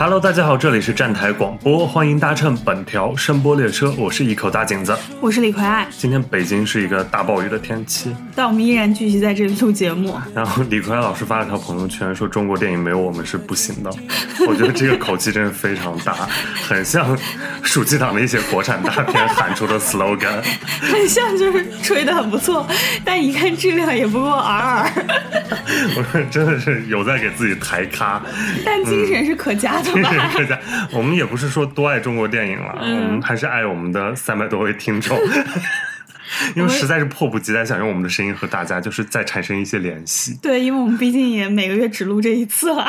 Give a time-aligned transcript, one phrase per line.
[0.00, 5.88] Hello，大家好，这里是站台广播，欢迎搭乘本条声波列车，我是一口大井子，我是李逵爱。
[5.90, 10.16] 今天北京是一个大暴雨的天气，但我们依然聚集在这里录节目。
[10.32, 13.90] 然后李逵爱老师发了条朋友圈，说中国电影没有我们是不行的。
[14.46, 16.14] 我觉得这个口气真的非常大，
[16.68, 17.18] 很像
[17.64, 20.40] 暑期档的一些国产大片喊出的 slogan，
[20.80, 22.64] 很像就是吹的很不错，
[23.04, 24.92] 但一看质量也不过尔尔。
[25.98, 28.22] 我说真的是有在给自己抬咖，
[28.64, 29.87] 但精神是可嘉的。
[29.92, 30.58] 精神可嘉。
[30.92, 35.18] 我们也不是说多爱中国电影了，我们还是爱我们的三百多位听众。
[36.54, 40.38] 因为实在是迫不及待想用我们的声音和大家就是再产生一些联系。
[40.42, 42.86] 对，因为我们毕竟也每个月只录这一次了。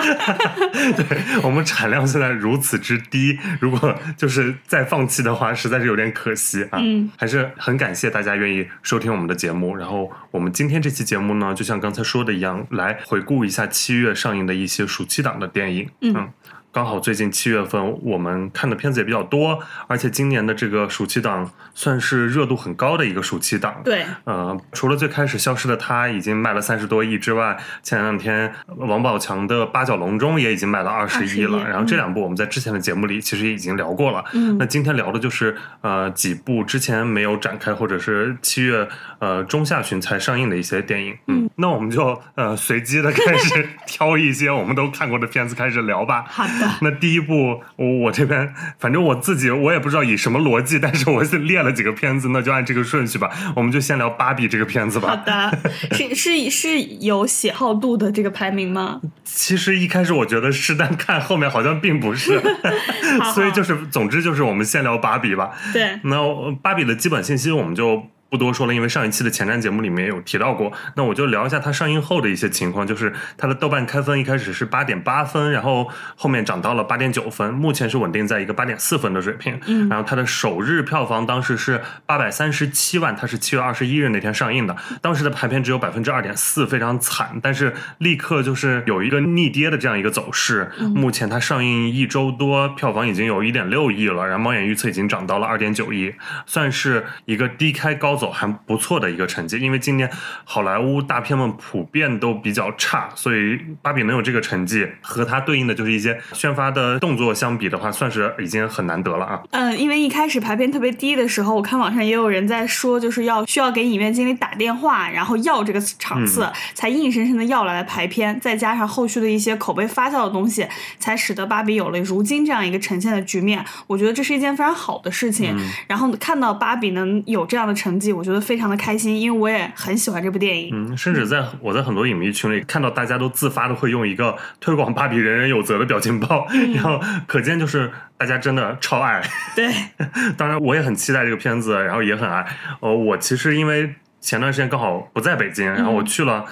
[0.98, 1.06] 对
[1.42, 6.80] 我们产量现在如此之低，如果就是再放弃的话，实在是有点可惜啊。
[6.82, 9.74] 嗯，还是很感谢大家愿意收听我们的节目。
[9.74, 15.90] 然后我们今天这期节目呢，就像刚才说的一样，来回顾一下七月上映的一些暑期档的电影。
[16.02, 16.28] 嗯。
[16.72, 23.82] 刚好最近七月份我们看的片子也比较多，而且今年的这个暑期档算是热度很高的一个暑期档。
[23.84, 31.68] 对，呃，除了最开始消失的他已经卖了三十多亿之外，前两天王宝强的八角笼中也已经卖了二十亿了。
[31.68, 34.24] 然后这两部我们在之前的节目里其实已经聊过了。
[34.34, 41.18] 嗯，那今天聊的就是呃几部之前没有展开或者是七月呃中下旬才上映的一些电影。
[41.26, 46.24] 嗯，那我们就呃随机的开始 挑一些我们都看过的片子开始聊吧。
[46.28, 46.46] 好。
[46.82, 53.30] 那第一部，我我这边反正我自己我也不知道以什么逻辑，但是我是列了几个片子，那就按这个顺序吧。
[53.56, 55.10] 我们就先聊芭比这个片子吧。
[55.10, 55.58] 好的，
[55.92, 59.02] 是是是有喜好度的这个排名吗？
[59.24, 62.42] 其实一开始我觉得是，但看后面好像并不是。
[63.34, 65.52] 所以就是，总之就是我们先聊芭比吧。
[65.74, 66.18] 对，那
[66.62, 68.04] 芭比的基本信息我们就。
[68.30, 70.72] 不多说了，因为上一期的前瞻节目里面有提到过。
[70.96, 79.60] 那我就聊一下它上映后的一些情况，就是它的豆瓣开分一开始是八点八分，然后后面涨到了八点九分，目前是稳定在一个八点四分的水平。
[79.66, 90.72] 嗯，然后它的首日票房当时是八百三十七万，它是七月二十一日那天上映的，当时的排片只有百分之二点四，非常惨，但是立刻就是有一个逆跌的这样一个走势。
[90.94, 96.14] 目前它上映一周多，票房已经有一点六亿了，然后猫眼预测已经涨到了二点九亿，
[96.46, 98.19] 算是一个低开高。
[98.20, 100.10] 走还不错的一个成绩，因为今年
[100.44, 109.42] 好莱坞大片们普遍都比较差，所以芭比能有这个成绩，和它对应的就是一些宣发的动作相比的话，算是已经很难得了啊。
[109.52, 120.68] 嗯，因为一开始排片特别低的时候，我看网上也有人在说，就是要需要给影院经理打电话，然后要这个场次，才硬生生的要来了排片，再加上后续的一些口碑发酵的东西，
[121.00, 123.64] 才使得芭比有了如今这样一个呈现的局面。
[123.88, 125.56] 我觉得这是一件非常好的事情。
[125.88, 128.09] 然后看到芭比能有这样的成绩。
[128.14, 130.70] 我觉得非常的开心，因为我也很喜欢这部电影。
[130.74, 139.22] 嗯，甚至在我在很多影迷群里看到大家都自发的会用一个推广芭比人人有责的表情包， 然后可见就是大家真的超爱。
[139.56, 139.72] 对，
[140.38, 142.46] 当然我也很期待这个片子，然后也很爱。
[142.80, 146.46] 呃，我其实因为前段时间刚好不在北京，然后我去了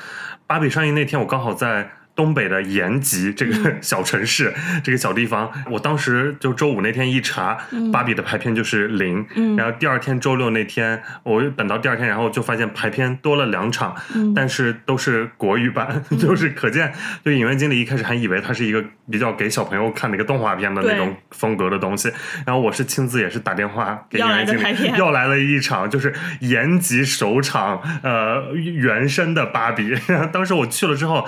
[0.46, 1.92] 芭比上映那天，我刚好在。
[2.18, 4.52] 东北的延吉这个小城市，
[4.84, 7.56] 这个小地方，我当时就周五那天一查，
[7.94, 9.24] 芭比的排片就是零。
[9.56, 13.96] 然后第二天周六那天，我等到第二天，然后就发现排片多了两场，
[14.36, 16.92] 但是都是国语版， 就是可见，
[17.24, 22.12] 就影院经理一开始还以为它是一个比较给小朋友看的一个动画片的那种风格的东西。
[22.48, 29.94] 然后我是亲自也是打电话给影院经理，要来了一场就是延吉首场呃原声的芭比。
[30.34, 31.28] 当时我去了之后。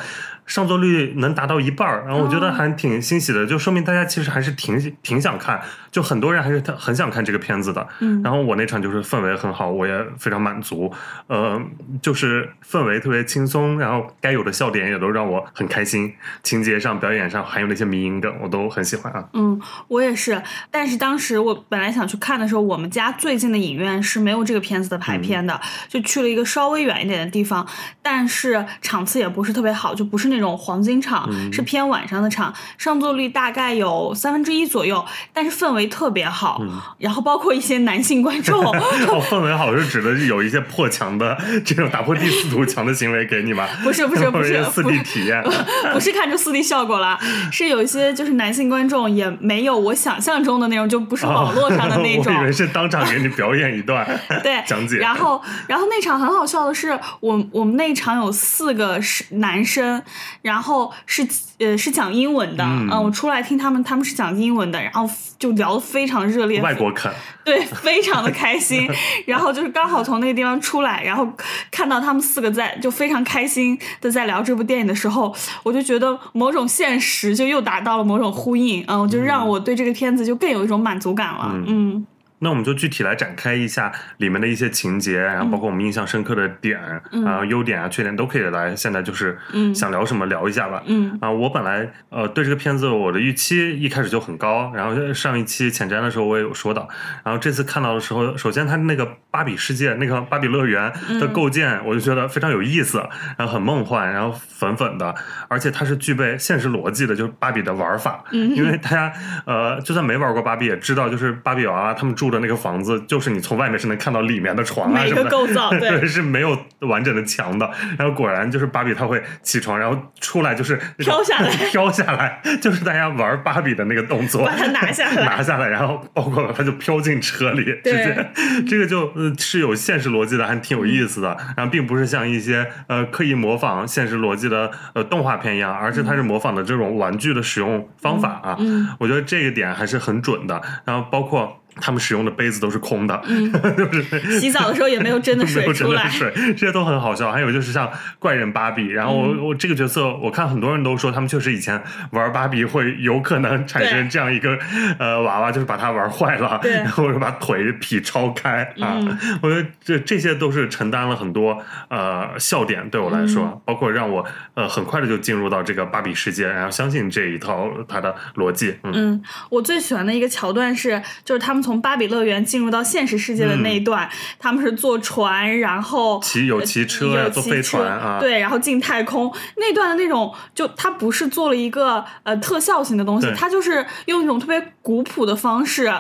[0.50, 5.62] 上座率能达到一半儿，然后我觉得还挺欣喜的，就说明大家其实还是挺挺想看，
[5.92, 7.88] 就很多人还是他很想看这个片子的。
[8.00, 10.92] 嗯，然后我那场就是氛围很好，我也非常满足。
[11.28, 11.62] 呃，
[12.02, 16.12] 就是氛围特别轻松，然后该有的笑点也都让我很开心，
[16.42, 19.30] 情节上、表演上还有那些迷影梗，我都很喜欢啊。
[19.34, 20.42] 嗯，我也是。
[20.72, 27.68] 但是当时我本来想去看的时候，我们家最近的影院是没有这个片子的排片的，就去了一个稍微远一点的地方，
[28.02, 30.39] 但是场次也不是特别好，就不是那。
[30.40, 36.62] 这种黄金场是偏晚上的场，上座率大概有三分之一左右，但是氛围特别好。
[36.98, 38.64] 然后包括一些男性观众，
[39.30, 43.68] 氛围好是指的有一些破墙的这种打破第四堵墙的行为给你吗？
[43.84, 45.44] 不是不是 不是四 D 体验，
[45.92, 47.20] 不 是看出四 D 效果了，
[47.52, 52.34] 是有一些就是男性观众也没有我想象中的那种，就不是网络上的那种。
[52.34, 54.08] 我以为是当场给你表演一段，
[54.42, 55.00] 对讲解。
[55.00, 60.02] 然后然后那场很好笑的是，我我们那场有四个是男生。
[60.42, 61.28] 然后是
[61.60, 67.12] 呃是讲英文的，嗯我出来听他们他们是讲英文的，然后就聊得非常热烈，外国啃，
[67.44, 68.90] 对，非常的开心。
[69.26, 71.28] 然后就是刚好从那个地方出来，然后
[71.72, 75.34] 看到他们四个在就非常开心的在聊这部电影的时候，
[75.64, 82.06] 我就觉得某种现实就又达到了某种呼应，嗯，就让我对这个片子就更有一种满足感了，嗯
[82.40, 86.80] 那我们就具体来展开一下里面的一些情节，然后包括我们印象深刻的点，
[87.12, 88.76] 嗯啊、优点啊、缺点都可以来。
[88.76, 90.82] 现在就是嗯想聊什么聊一下吧。
[90.86, 96.88] 嗯啊，我本来呃对这个片子我的预期一开始就很高，然后上一期前瞻的时候我也有说到，
[97.24, 103.00] 然后这次看到的时候，首先它那个芭比世界那个芭比乐园的嗯构建，我就觉得非常有意思，
[103.38, 105.14] 然后很梦幻，然后粉粉的，
[105.48, 109.12] 而且它是具备现实逻辑的，就是芭比的玩法，嗯因为大家
[109.46, 115.24] 呃就算没玩过芭比也知道，就是芭比娃娃他们住的那个房子，就是你从外面是能看到里面的床啊每什么的。
[115.24, 117.70] 个构造， 对对，是没有完整的墙的。
[117.98, 128.30] 然后果然就是芭比，她会起床，然后出来就是飘下来 飘下来，就是大家玩芭比的那个动作，把它拿下来 拿下来，然后包括它就飘进车里，直对接
[128.68, 131.36] 这个就呃是有现实逻辑的，还挺有意思的。
[131.56, 138.56] 然后并不是像一些呃刻意模仿现实逻辑的呃动画片一样，而是它是模仿的这种玩具的使用方法啊。
[138.60, 140.62] 嗯我觉得这个点还是很准的。
[140.86, 141.56] 然后包括。
[141.82, 143.22] 他们使用的杯子都是空的，
[143.78, 147.32] 就是洗澡的时候也没有真的 没水有真出来，的水，这些都很好笑。
[147.32, 149.40] 还有就是像怪人芭比，然后我、嗯。
[149.50, 151.82] 我这个角色，我看很多人都说他们确实以前
[152.12, 154.58] 玩芭比会有可能产生这样一个
[155.00, 156.74] 呃娃娃，就是把它玩坏了，对。
[156.84, 158.98] 然后把腿劈超开啊。
[159.00, 161.58] 嗯我觉得这这些都是承担了很多
[161.90, 163.62] 呃笑点，对我来说，嗯。
[163.66, 168.76] 包括让我呃很快的就进入到这个芭比世界，然后相信这一套它的逻辑。
[168.84, 168.92] 嗯。
[168.96, 179.34] 嗯，我最喜欢的一个桥段是，就是他们从芭比乐园进入到现实世界的那一段，他们是坐船，然后骑有骑车有呀，坐飞船啊，对，然后进太空。
[179.58, 185.94] 那段的那种，就它不是做了一个呃特效型的东西对，它就是用一种特别古朴的方式，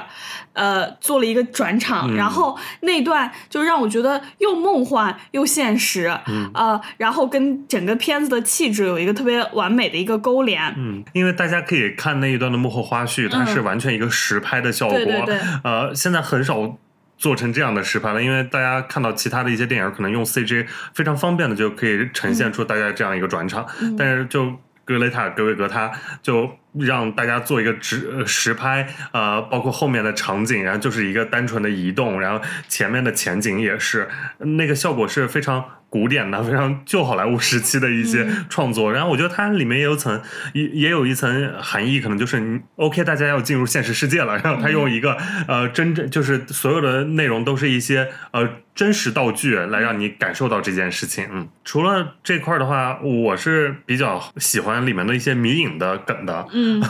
[0.60, 14.98] 呃，做了一个转场，嗯然后那段就让我觉得又梦幻又现实，嗯呃，然后跟整个片子的气质有一个特别完美的一个勾连，嗯，因为大家可以看那一段的幕后花絮，它是完全一个实拍的效果。
[14.98, 16.78] 嗯对对对呃，现在很少
[17.18, 24.54] 做成这样的实拍了，因为大家看到其他的一些电影，可能用 CG 非常方便的就可以呈现出大概这样一个转场，嗯但是就。
[24.90, 25.92] 格雷塔·格韦格他
[26.24, 34.08] 就让大家做一个直实拍，呃，包括后面的场景，然后就是一个单纯的移动，然后前面的前景也是，
[34.40, 38.94] 那个效果是非常古典的，非常旧好莱坞时期的一些创作。
[38.94, 40.22] 然后我觉得它里面也有层，
[40.54, 45.18] 也也有一层含义，可能就是你 OK，大家要进入现实世界了，然后他用一个
[45.48, 51.28] 呃真正就是所有的内容都是一些呃真实道具来让你感受到这件事情。
[51.32, 56.46] 嗯，除了这块儿的话，我是比较喜欢里面的一些迷影的梗的。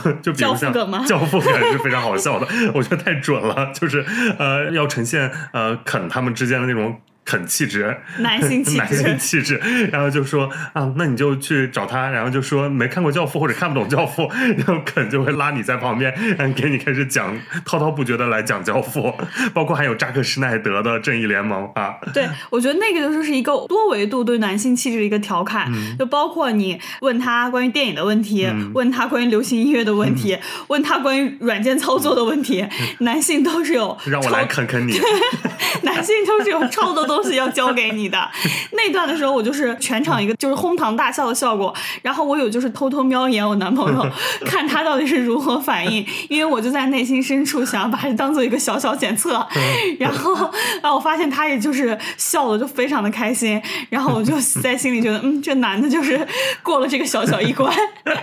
[0.22, 4.04] 就比如像教父梗吗教父梗是非常好笑的， 我觉得太准了，就是
[4.38, 7.00] 呃要呈现呃肯他们之间的那种。
[7.30, 8.78] 肯 气质，男性气质。
[8.78, 9.60] 男性质，气质，
[9.92, 14.22] 然后就说啊，那你就去找他，然后就说没看过《教父》或者看不懂《教父》，
[14.58, 19.02] 然后肯就会拉你在旁边，然后给你开始讲，滔滔不绝的来讲《教父》，
[19.54, 25.96] 包括还有扎克施耐德的《正义联盟》啊，对，我觉得那个就是是一个多维度对男性气质的一个调侃，嗯。
[25.98, 30.40] 就包括你问他关于电影的问题，问他关于流行音乐的问题，嗯。
[30.68, 32.66] 问他关于软件操作的问题，
[33.00, 34.98] 男性都是有让我来啃啃你，
[35.82, 38.18] 男性都是有超多 东西要交给你的。
[38.72, 44.10] 那段的时候，我就是全场一个就是哄堂大笑的效果，然后我有就是偷偷瞄一眼我男朋友，
[44.46, 49.46] 看他到底是如何反应，因为我就在内心深处想要把他当做一个小小检测，
[49.98, 50.34] 然后
[50.80, 53.60] 啊我发现他也就是笑的就非常的开心，
[53.90, 56.26] 然后我就在心里觉得，嗯，这男的就是
[56.62, 57.70] 过了这个小小一关，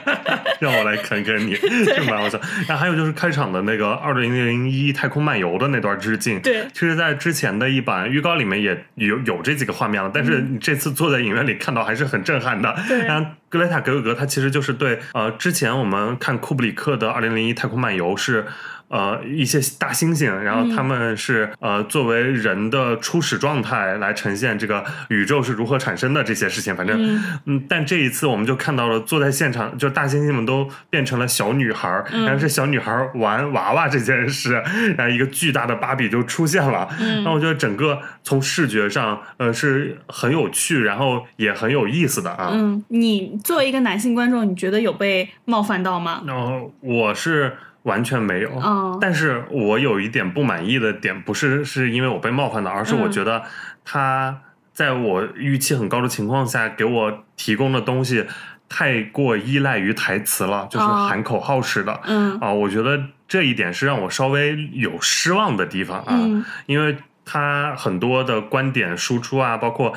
[0.59, 2.39] 让我来啃啃你，这蛮好笑。
[2.67, 12.75] 然后还有就是开场的那个二零零一太空漫游的那段致敬，对其实，在之前的一版预告里面也有有这几个画面了，但是你这次坐在影院里看到还是很震撼的。
[12.87, 18.45] 对然后格雷塔·格瑞格他其实就是对呃之前我们看库布里克的二零零一太空漫游是。
[18.89, 26.75] 呃，一些大猩猩，然后他们是、呃作为人的初始状态来呈现这个宇宙是如何产生的这些事情。
[26.75, 34.61] 反正，嗯嗯，但这一次我们就看到了坐在现场，就大猩猩们都变成了小女孩儿，然后是小女孩儿玩娃娃这件事，
[34.97, 36.87] 然后一个巨大的芭比就出现了。
[36.99, 42.49] 然后我觉得整个从视觉上，呃，是很有趣，然后也很有意思的啊。
[42.53, 46.23] 嗯，你作为一个男性观众，你觉得有被冒犯到吗？
[46.25, 47.55] 然后我是
[47.87, 53.41] 完全没有，嗯但是我有一点不满意的点，不是是因为我被冒犯的，而是我嗯觉得
[53.83, 54.41] 他
[54.73, 58.25] 在我预期很高的情况下给我提供的东西
[58.67, 61.07] 太过依赖于台词了，就是哦。
[61.09, 61.99] 喊口号似的。
[62.03, 62.37] 嗯。
[62.39, 66.43] 啊，我觉得这一点是让我稍微有失望的地方啊，嗯。
[66.65, 69.93] 因为他很多的观点输出啊，包括。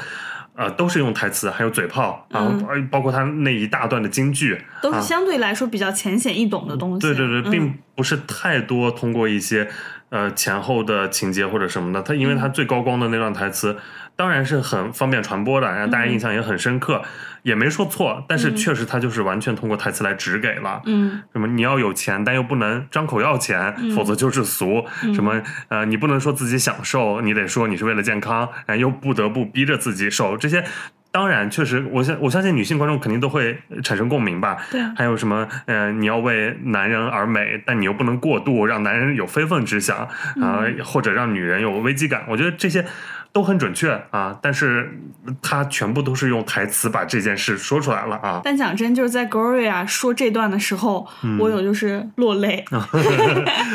[0.54, 2.52] 呃，都是用台词，还有嘴炮，然后
[2.90, 7.00] 包括他那一大段的京剧，都是相对来说比较浅显易懂的东西。
[7.00, 9.68] 对对对，嗯并不是太多通过一些
[10.10, 13.76] 呃前后的情节或者什么的，他因为嗯他最高光的那段台词，
[14.14, 17.02] 当然是很方便传播的，让大家印象也很深刻，
[17.42, 20.82] 也没说错，但是嗯确实他就是完全通过台词来指给了。
[20.84, 24.84] 嗯什么你要有钱，但又不能张口要钱，嗯否则就是俗。
[25.14, 30.36] 什么呃，你不能说自己享受，你得说你是为了健康，然后又不得不逼着自己瘦。
[30.36, 30.64] 这些
[31.12, 34.56] 当然确实，我相我相信女性观众肯定都会产生共鸣吧。
[34.70, 39.98] 对啊还有什么呃，你要为男人而美，但你又不能过度让男人有非分之想
[40.40, 42.24] 啊、或者让女人有危机感。
[42.28, 42.84] 我觉得这些。
[43.32, 44.98] 都很准确啊，但是
[45.40, 48.40] 他全部都是用台词把这件事说出来了啊。
[48.42, 52.64] 但讲真，就是在 Gloria 说这段的时候，嗯我有就是落泪。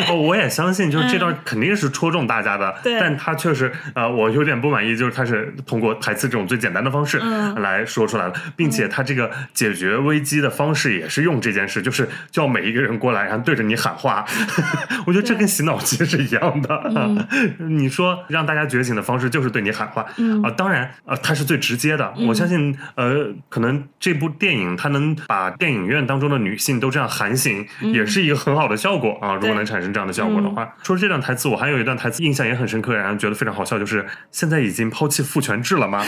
[0.10, 14.26] 哦，我也相信，就是这段肯定是戳中大家的，嗯 对但他确实，呃，我有点不满意，就是他是通过台词这种最简单的方式嗯来说出来了，并且他这个解决危机的方式也是用这件事，就是叫每一个人过来，然后对着你喊话，
[15.08, 17.28] 我觉得这跟洗脑机是一样的。
[17.60, 22.14] 你说让大家觉醒的方式就是对你喊话，嗯啊，当然，呃，它是最直接的。
[22.28, 29.36] 我相信，呃，可能这部电影它能把电影院当中的女性都这样喊醒，也是一个很好的效果啊。
[29.36, 36.04] 如果能产生这样的效果的话，除了这段台词，我还有一段台词印象也很深刻，然后觉得非常好笑，就是现在已经抛弃父权制了吗？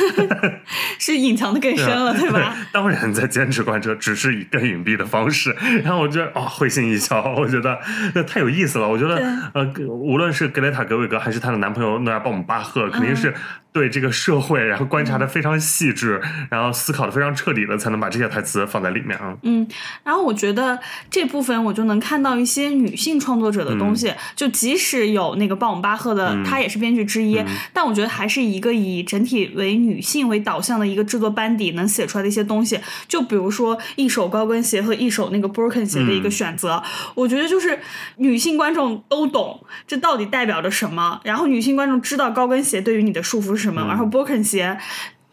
[1.00, 2.56] 是隐藏的更深了，对吧？
[2.72, 5.56] 当然在坚持贯彻，只是以更隐蔽的方式。
[5.84, 7.79] 然后我觉得哦，会心一笑，我觉得
[8.13, 8.88] 那太有意思了。
[8.88, 9.15] 我觉得
[9.53, 13.39] 呃，无论是格雷塔·格韦格还是她的男朋友诺亚·鲍姆巴赫，肯定是 Yeah.
[13.77, 16.19] 对这个社会，然后观察的非常细致，
[16.50, 19.38] 然后思考的非常彻底的，才能把这些台词放在里面啊。
[19.43, 19.67] 嗯，
[20.03, 20.79] 然后我觉得
[21.12, 23.96] 这部分我就能看到一些女性创作者的东嗯。
[23.96, 27.46] 西，就即使有那个鲍姆巴赫的，他也是编剧之一，嗯。
[27.72, 32.79] 但我觉得还是一个以整体为女性为导向的一个制作班底能写出来的一些东西。
[33.07, 36.24] 就比如说一手高跟鞋和一手那个 broken 鞋的一嗯。
[36.24, 36.81] 个选择，
[37.13, 37.79] 我觉得就是
[38.17, 44.77] 女性观众都懂这到底代表着什么，然后女性观众知道高跟鞋对于你的束缚是什么，嗯然后 Birkin 鞋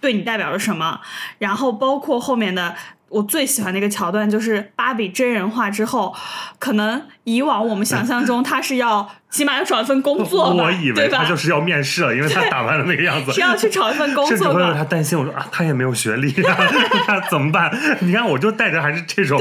[0.01, 1.01] 对你代表着什么，
[1.39, 2.75] 然后包括后面的。
[3.15, 6.15] 我最喜欢的一个桥段就是芭比真人化之后，
[6.59, 14.75] 可能以往我们想象中她是要起码要找一份工作吧， 我以为对吧他就是要面试了，因为她打扮的那个样子， 是要去找一份工甚至会为作吧。
[14.77, 15.19] 他担心。
[15.19, 16.57] 我说啊，她也没有学历啊，
[17.09, 17.71] 那怎么办？
[18.01, 19.41] 你看，我就带着还是这种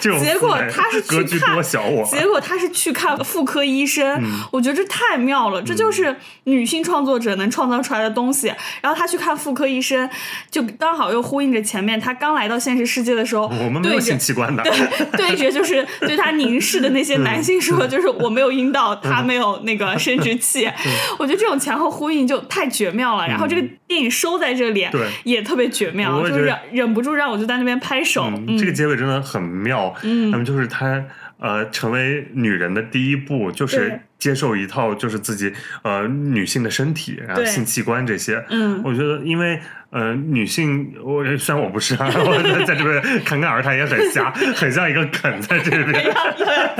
[0.00, 2.04] 这种思维，结果她是去格局小我。
[2.04, 6.14] 结果他是去看妇科医生，我觉得这太妙了，这就是
[6.44, 8.52] 女性创作者能创造出来的东西。
[8.82, 10.08] 然后她去看妇科医生，
[10.50, 20.70] 就刚好又呼应着前面她刚来到现实世界的时候，我们没有性器官的，对对着就是对他凝视的那些男性说，就是我没有阴道，他没有那个生殖器。
[21.18, 23.26] 我觉得这种前后呼应就太绝妙了。
[23.26, 28.24] 然后这个电影收在这里，对也特别绝妙，就是忍忍不住让我就在那边拍手。
[28.24, 29.94] 嗯，这个结尾真的很妙。
[30.02, 31.02] 嗯，那么就是他
[31.38, 35.52] 呃成为女人的第一步，就是接受一套就是自己
[35.82, 38.44] 呃女性的身体，然后性器官这些。
[38.50, 39.60] 嗯我觉得因为。
[39.94, 46.04] 呃，女性，我虽然我不是啊， 我在在这边侃侃而谈也很瞎，很像一个梗在这边，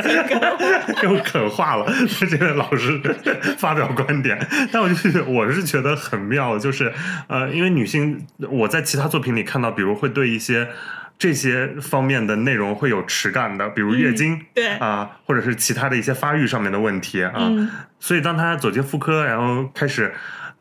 [1.04, 1.86] 又梗化了，
[2.20, 3.00] 在这边老是
[3.56, 4.36] 发表观点，
[4.72, 6.92] 但我就是我是觉得很妙，就是
[7.28, 10.68] 呃，因为女性，我在其他作品里看到，比如会对一些。
[11.16, 17.32] 这些方面的内容会有耻感的，比如月经，对啊，或者是其他的一些发育上面的问题啊。
[17.36, 20.12] 嗯所以当他走进妇科，然后开始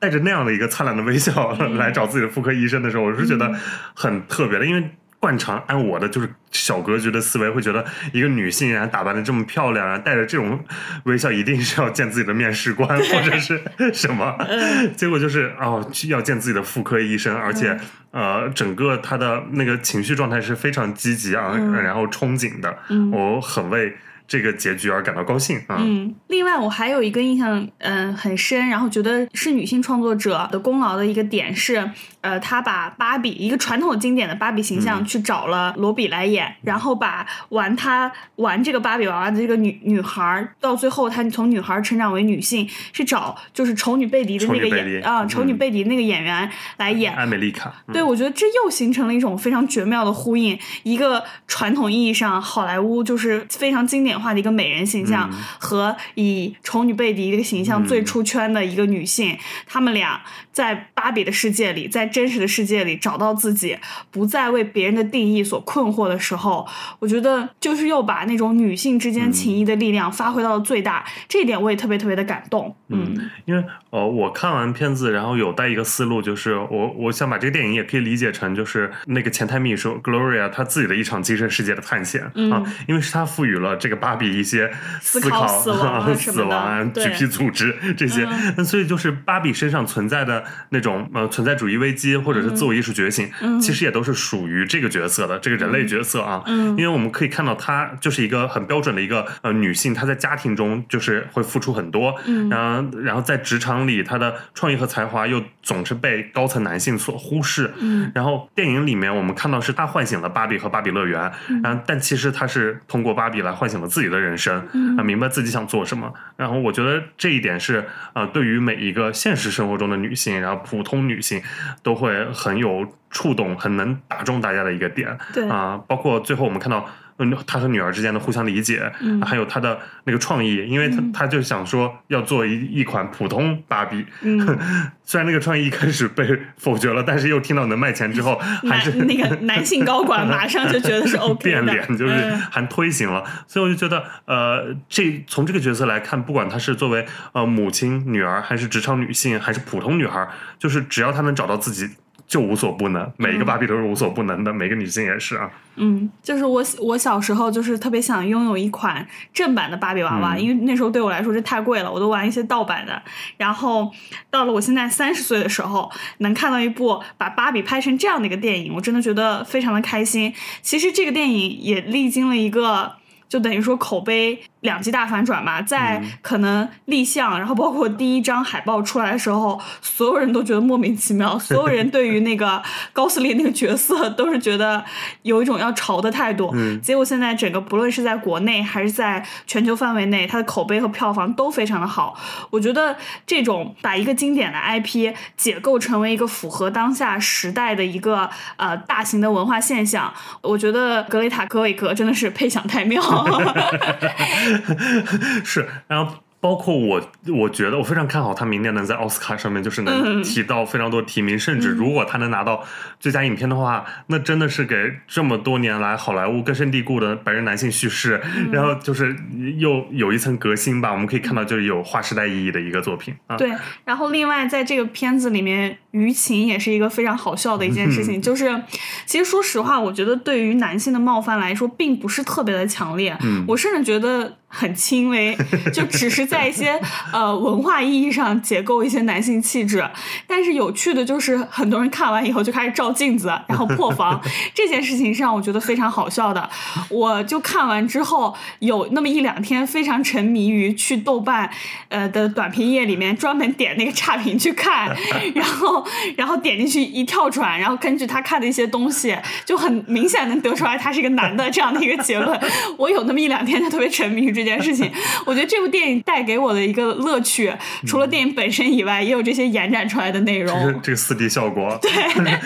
[0.04, 3.50] 带着那样的一个灿烂的微笑嗯 来找自己的妇科医生的时候，我是觉得
[3.94, 4.92] 很特别的，因为。
[5.24, 10.60] 惯常按我的就是小格局的思维，会觉得一个女性然后打扮的这么漂亮然后，带着这种
[11.06, 13.58] 微笑，一定是要见自己的面试官或者是
[13.96, 14.36] 什么。
[14.40, 17.80] 嗯 结果就是哦，要见自己的妇科医生，而且、
[18.12, 22.78] 呃，整个她的那个情绪状态是非常积极啊，嗯然后憧憬的。
[22.90, 23.96] 嗯我很为
[24.34, 25.78] 这个结局而感到高兴啊。
[25.80, 31.88] 嗯，另外我还有一个印象，嗯、很深，然后觉得是女性创作者的功劳的一个点是，
[32.24, 47.94] 呃，他把芭比一个传统经典的芭比形象去找了罗比来演，然后把玩他玩这个芭比娃娃的这个女女孩儿，到最后她从女孩儿成长为女性，是找就是丑女贝迪的那个演啊、丑女嗯贝迪那个演员来演，艾美丽卡，嗯。
[47.94, 55.40] 对，我觉得这又形成了一种非常绝妙的呼应，一个传统意义上好莱坞就是非常经典化的一个美人形象，嗯。
[55.60, 59.38] 和以丑女贝迪这个形象最出圈的一个女性，
[59.68, 60.22] 她们俩
[60.54, 63.76] 在芭比的世界里，在真实的世界里找到自己，
[64.12, 66.68] 不再为别人的定义所困惑的时候，
[67.00, 72.76] 我觉得就是又把那种女性之间情谊的力量发挥到了最大，这一点我也特别特别的感动。
[72.90, 93.30] 嗯，因为呃，我看完片子，然后有带一个思路，就是我我想把这个电影也可以理解成就是那个前台秘书 Gloria 她自己的一场精神世界的探险啊，因为是她赋予了这个芭比一些思考死亡、 死亡、橘皮组织这些，那所以就是芭比身上存在的那种呃存在主义危机或者是自我意识觉醒，
[93.62, 102.16] 其实也都是属于这个角色的这个人类角色啊，因为我们可以看到她就是一个很标准的一个呃女性，她在家庭中就是会付出很多，
[102.50, 107.72] 然后然后在职场里她的创意和才华又总是被高层男性所忽视，
[108.14, 111.32] 然后电影里面我们看到是她唤醒了芭比和芭比乐园，
[111.64, 114.58] 然后但其实她是通过芭比来唤醒了自己的人生，
[114.98, 121.42] 啊明白自己想做什么，然后我觉得这一点是呃对于每一个现实生活中的女性，然后普通女性
[121.82, 126.86] 都会很有触动，很能打中大家的一个点，对啊，包括最后我们看到。
[127.18, 134.40] 嗯，他和女儿之间的互相理解，嗯，还有他的那个创意，因为他他就想说要做一一款普通芭比，嗯，
[135.04, 136.26] 虽然那个创意一开始被
[136.58, 138.36] 否决了，但是又听到能卖钱之后，
[138.70, 142.14] 还是那个男性高管马上就觉得是 OK 变脸，就是
[142.52, 150.28] 还推行了，所以我就觉得，呃，这从这个角色来看，不管她是作为呃母亲、女儿，还是职场女性，还是普通女孩，
[150.58, 151.90] 就是只要她能找到自己。
[152.34, 155.48] 就无所不能，每一个芭比都是无所不能的，每个女性也是啊。
[155.76, 163.00] 嗯，就是我我小时候就是特别想拥有一款正版的芭比娃娃，因为那时候对我来说这太贵了，我都玩一些盗版的。
[163.38, 163.92] 然后
[164.32, 170.34] 到了我现在三十岁的时候，能看到一部把芭比拍成这样的一个电影，我真的觉得非常的开心。
[170.64, 172.94] 其实这个电影也历经了一个，
[173.30, 174.42] 就等于说口碑。
[174.64, 182.62] 两极大反转吧，在可能立项，然后包括第一张海报出来的时候，所有人都觉得莫名其妙，所有人对于那个
[182.94, 184.84] 高斯林那个角色都是觉得
[185.24, 186.54] 有一种要嘲的态度。
[186.82, 192.18] 结果现在整个不论是在国内还是在全球范围内，它的口碑和票房都非常的好。
[192.50, 192.96] 我觉得
[193.28, 203.04] 这种把一个经典的 IP 解构成为一个符合当下时代的一个呃大型的文化现象，我觉得格雷塔·格韦格真的是配享太妙。
[205.44, 206.16] 是，然后。
[206.44, 212.62] 包括我，我觉得我非常看好他明年能在奥斯卡上面就是能提到非常多提名，甚至如果他能拿到
[213.00, 214.76] 最佳影片的话，那真的是给
[215.08, 219.16] 这么多年来好莱坞根深蒂固的白人男性叙事， 然后就是
[219.58, 220.92] 又有一层革新吧。
[220.92, 223.38] 我们可以看到，就是有划时代意义的一个作品啊。
[223.38, 223.50] 对，
[223.86, 228.62] 然后另外在这个片子里面，舆情也是一个非常好笑的一件事情， 就是
[229.06, 235.38] 其实说实话，我觉得对于男性的冒犯来说，并不是特别的强烈，嗯我甚至觉得很轻微，
[235.74, 236.24] 就只是。
[236.34, 236.80] 在一些
[237.12, 239.88] 呃文化意义上解构一些男性气质，
[240.26, 244.20] 但是有趣的就是很多人看完以后就开始照镜子，然后破防
[244.54, 246.50] 这件事情是让我觉得非常好笑的。
[246.90, 251.48] 我就看完之后有那么一两天非常沉迷于去豆瓣
[251.90, 254.96] 呃的短评页里面专门点那个差评去看，
[255.36, 255.86] 然后
[256.16, 262.40] 然后点进去一跳转，然后根据他看的一些东西，就很明显能得出来他是一个男的这样的一个结论。
[262.78, 264.92] 我有那么一两天就特别沉迷于这件事情，
[265.26, 266.24] 我觉得这部电影带。
[266.24, 267.54] 给我的一个乐趣，
[267.86, 270.80] 除了电影本身以外，也有这些延展出来的内容。
[270.82, 271.92] 这个四 D 效果， 对，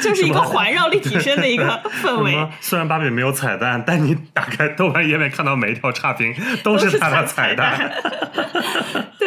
[0.02, 2.36] 就是一个 环绕立体声的一个氛围。
[2.60, 6.34] 虽然芭比没有彩蛋，但你打开豆瓣页面看到每一条差评
[6.64, 7.92] 都是它的彩蛋。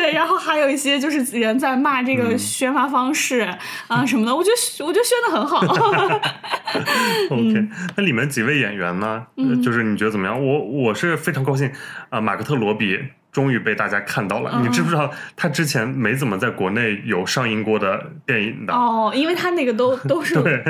[0.01, 3.41] 对，然后还有一些就是人在骂这个宣发方式
[3.87, 5.61] 啊什么的，我觉得我觉得宣的很好。
[7.31, 9.27] OK，那里面几位演员呢？
[9.63, 10.43] 就是你觉得怎么样？
[10.43, 11.71] 我我是非常高兴
[12.09, 12.99] 啊，马克特罗比。
[13.33, 18.73] 终于被大家看到了，你知不知道他之前没怎么在国内有上映过的电影的？
[18.73, 20.63] 哦，因为他那个都 都是对，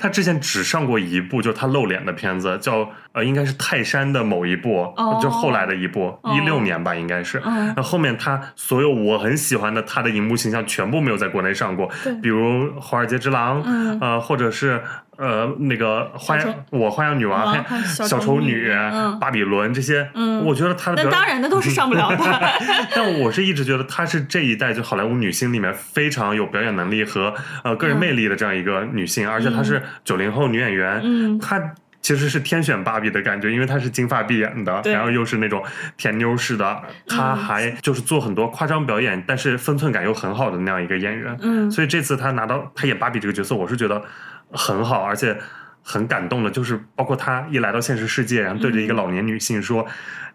[0.00, 7.42] 他之前只上过一部，就是他露脸的片子，叫呃，应该是泰山的某一部，就后来的一部，一六年吧，应该是。
[7.76, 11.90] 那后面他所有我很喜欢的他的荧幕形象全部没有在国内上过，
[12.22, 13.62] 比如《华尔街之狼》，
[14.00, 14.82] 呃，或者是。
[15.16, 18.70] 呃，那个花样，我花样女王、小丑女、
[19.20, 20.08] 巴比伦这些，
[20.44, 22.18] 我觉得她的那当然那都是上不了的。
[22.94, 31.62] 但我是一直觉得她是这一代就好莱坞女星里面非常有表演能力和呃个人魅力的这样一个女性，而且她是九零后女演员，她
[32.02, 35.62] 其实是天选芭比的感觉，因为她是金发碧眼的，然后又是那种
[35.96, 41.36] 甜妞似的，她还就是做很多夸张表演，但是分寸感又很好的那样一个演员。
[41.40, 44.02] 嗯，所以这次她拿到她演芭比这个角色，我是觉得。
[44.54, 45.36] 很好，而且
[45.82, 49.86] 很感动的，就是包括他一来到现实世界，然后对着一个老年女性说：“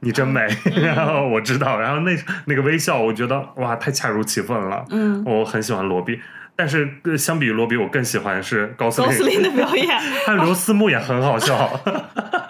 [0.02, 4.86] 你真美。” 然后我知道，然后那那个微笑，我觉得哇，太恰如其分了。
[4.92, 6.20] 嗯，我很喜欢罗比。
[6.56, 9.88] 但是呃相比于罗比，我更喜欢是高斯高司令的，表演，
[10.28, 11.70] 还有刘思慕也很好笑。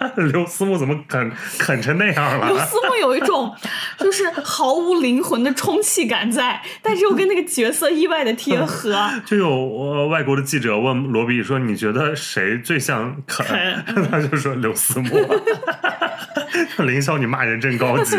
[0.32, 2.46] 刘思慕怎么啃啃成那样了？
[2.48, 3.54] 刘思慕有一种
[3.98, 8.96] 就是毫无灵魂的充气感在，但是又跟那个角色意外的贴合。
[9.26, 15.08] 就有呃外国的记者问罗比说：“你觉得谁最像啃？”啃 他就说刘思慕。
[16.78, 18.16] 凌霄，你骂人真高级。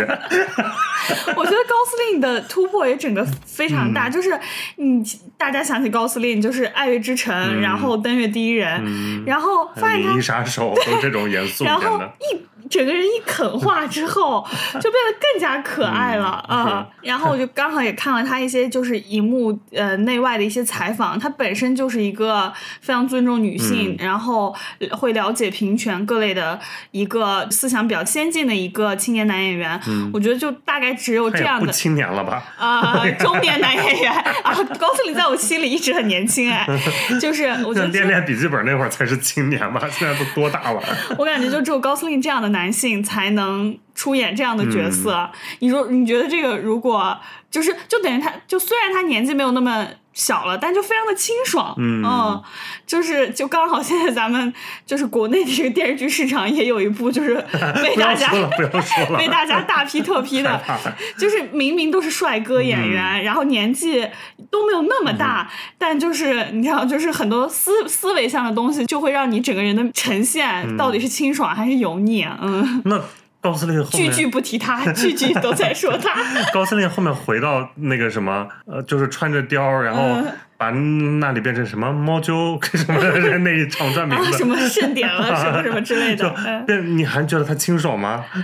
[1.35, 4.29] 我觉得高司令的突破也整个非常大，就是
[4.77, 5.03] 你
[5.37, 11.99] 大家想起高司令就是《爱乐之城》嗯然后《登月第一人》嗯然后发现他银翼杀手都这种严肃一然后。
[12.19, 14.47] 一整个人一啃化之后，
[14.79, 24.55] 就变得更加可爱了嗯啊、然后我就刚好也看了他一些就是荧幕呃内外的一些采访，他本身就是一个非常尊重女性，嗯然后
[24.91, 26.57] 会了解平权各类的
[26.91, 29.77] 一个思想比较先进的一个青年男演员。
[30.13, 31.73] 我觉得就大概只有这样的。
[31.73, 32.41] 青年了吧？
[32.57, 34.11] 啊、中年男演员
[34.43, 36.65] 啊，高司令在我心里一直很年轻哎，
[37.19, 39.81] 就是我觉得练练笔记本那会儿才是青年吧？
[39.91, 40.81] 现在都多大了？
[41.17, 45.13] 我感觉就只有高司令这样的男性才能出演这样的角色。
[45.13, 47.17] 嗯你说你觉得这个如果
[47.49, 51.73] 就是就等于他就虽然他年纪没有那么小了，但就非常的清爽。
[51.77, 52.41] 嗯
[52.85, 54.53] 就是就刚好现在咱们
[54.85, 57.35] 就是国内的这个电视剧市场也有一部就是
[57.81, 58.29] 被大家。
[59.17, 60.61] 被大家大批特批的，
[61.17, 64.05] 就是明明都是帅哥演员，然后年纪
[64.49, 72.37] 都没有那么大，但就是你知道，就是很多思思维上的东西，就会让你整个人的呈现到底是清爽还是油腻啊？
[72.41, 73.01] 嗯，那
[73.41, 76.11] 高司令后句句，不提他， 句句都在说他。
[76.53, 86.31] 高司令后面回到那个什么，呃，就是穿着貂，然后嗯把那里变成什么猫鸠 什么的那一长串名啊，什么盛典了， 什么什么之类的。
[86.37, 88.23] 嗯，变，你还觉得他清爽吗？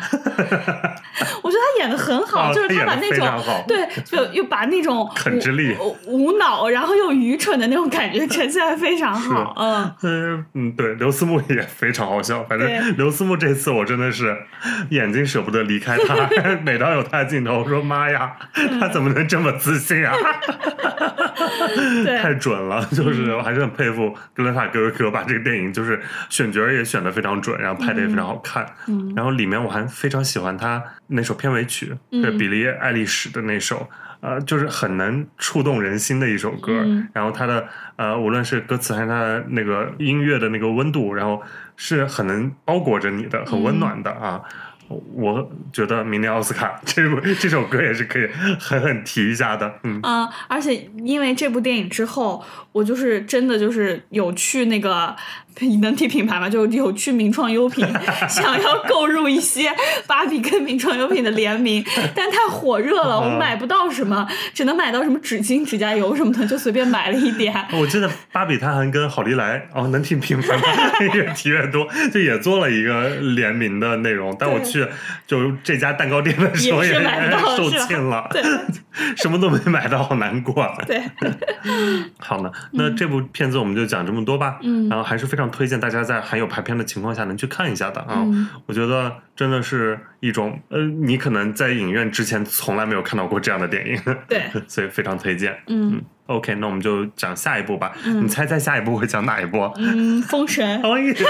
[1.43, 9.53] 我觉得他演的很好，啊就是他把那种对，就又把那种啃之力无无脑，然后又愚蠢的那种感觉呈现的非常好。
[9.55, 12.43] 嗯，嗯嗯，对，刘思慕也非常好笑。
[12.45, 14.35] 反正刘思慕这次我真的是
[14.89, 16.15] 眼睛舍不得离开他，
[16.63, 18.35] 每当有他的镜头，我说妈呀，
[18.79, 20.15] 他怎么能这么自信啊？
[22.07, 28.65] 对太准了，就是我还是很佩服格雷塔哥哥把这个电影就是选角也选的非常准，然后拍的也非常好看。
[28.87, 33.89] 嗯然后里面我还非常喜欢他那首片尾曲，嗯是比利·爱丽丝的那首。
[34.19, 37.67] 呃，就是很能触动人心的一首歌，嗯然后它的
[37.97, 41.39] 呃，无论是歌词还是它的那个音乐的那个温度，然后
[41.75, 44.41] 是很能包裹着你的，很温暖的啊。
[44.89, 48.27] 我觉得明年奥斯卡 这部这首歌也是可以
[48.59, 55.15] 狠狠提一下的，嗯，嗯，而且因为这部电影之后，我就是真的就是有去那个
[55.81, 56.49] 能提品牌吗？
[56.49, 57.85] 就有去名创优品，
[58.29, 59.71] 想要购入一些
[60.05, 61.83] 芭比跟名创优品的联名，
[62.15, 67.53] 但太火热了，我买不到什么，只能买到什么纸巾、指甲油什么的，就随便买了一点。
[67.73, 70.63] 我记得芭比它还跟好利来哦，能提品牌吗？
[71.13, 74.35] 越提越多，就也做了一个联名的内容。
[74.39, 74.85] 但我去
[75.25, 78.41] 就这家蛋糕店的时候也是买不到售罄了，对
[79.15, 80.75] 什么都没买到，好难过啊。
[80.85, 81.01] 对，
[82.19, 84.59] 好呢，那这部片子我们就讲这么多吧。
[84.63, 88.23] 嗯然后还是非常推荐大家在还有排片的情况下能去看一下的啊。
[88.25, 95.57] 嗯我觉得真的是一种呃，你可能在影院之前从来没有看到过这样的电影，对， 所以非常推荐。
[95.67, 97.91] 嗯 OK，那我们就讲下一步吧。
[98.05, 99.71] 嗯你猜猜下一步会讲哪一步？
[99.77, 101.13] 嗯，封神， 哦耶！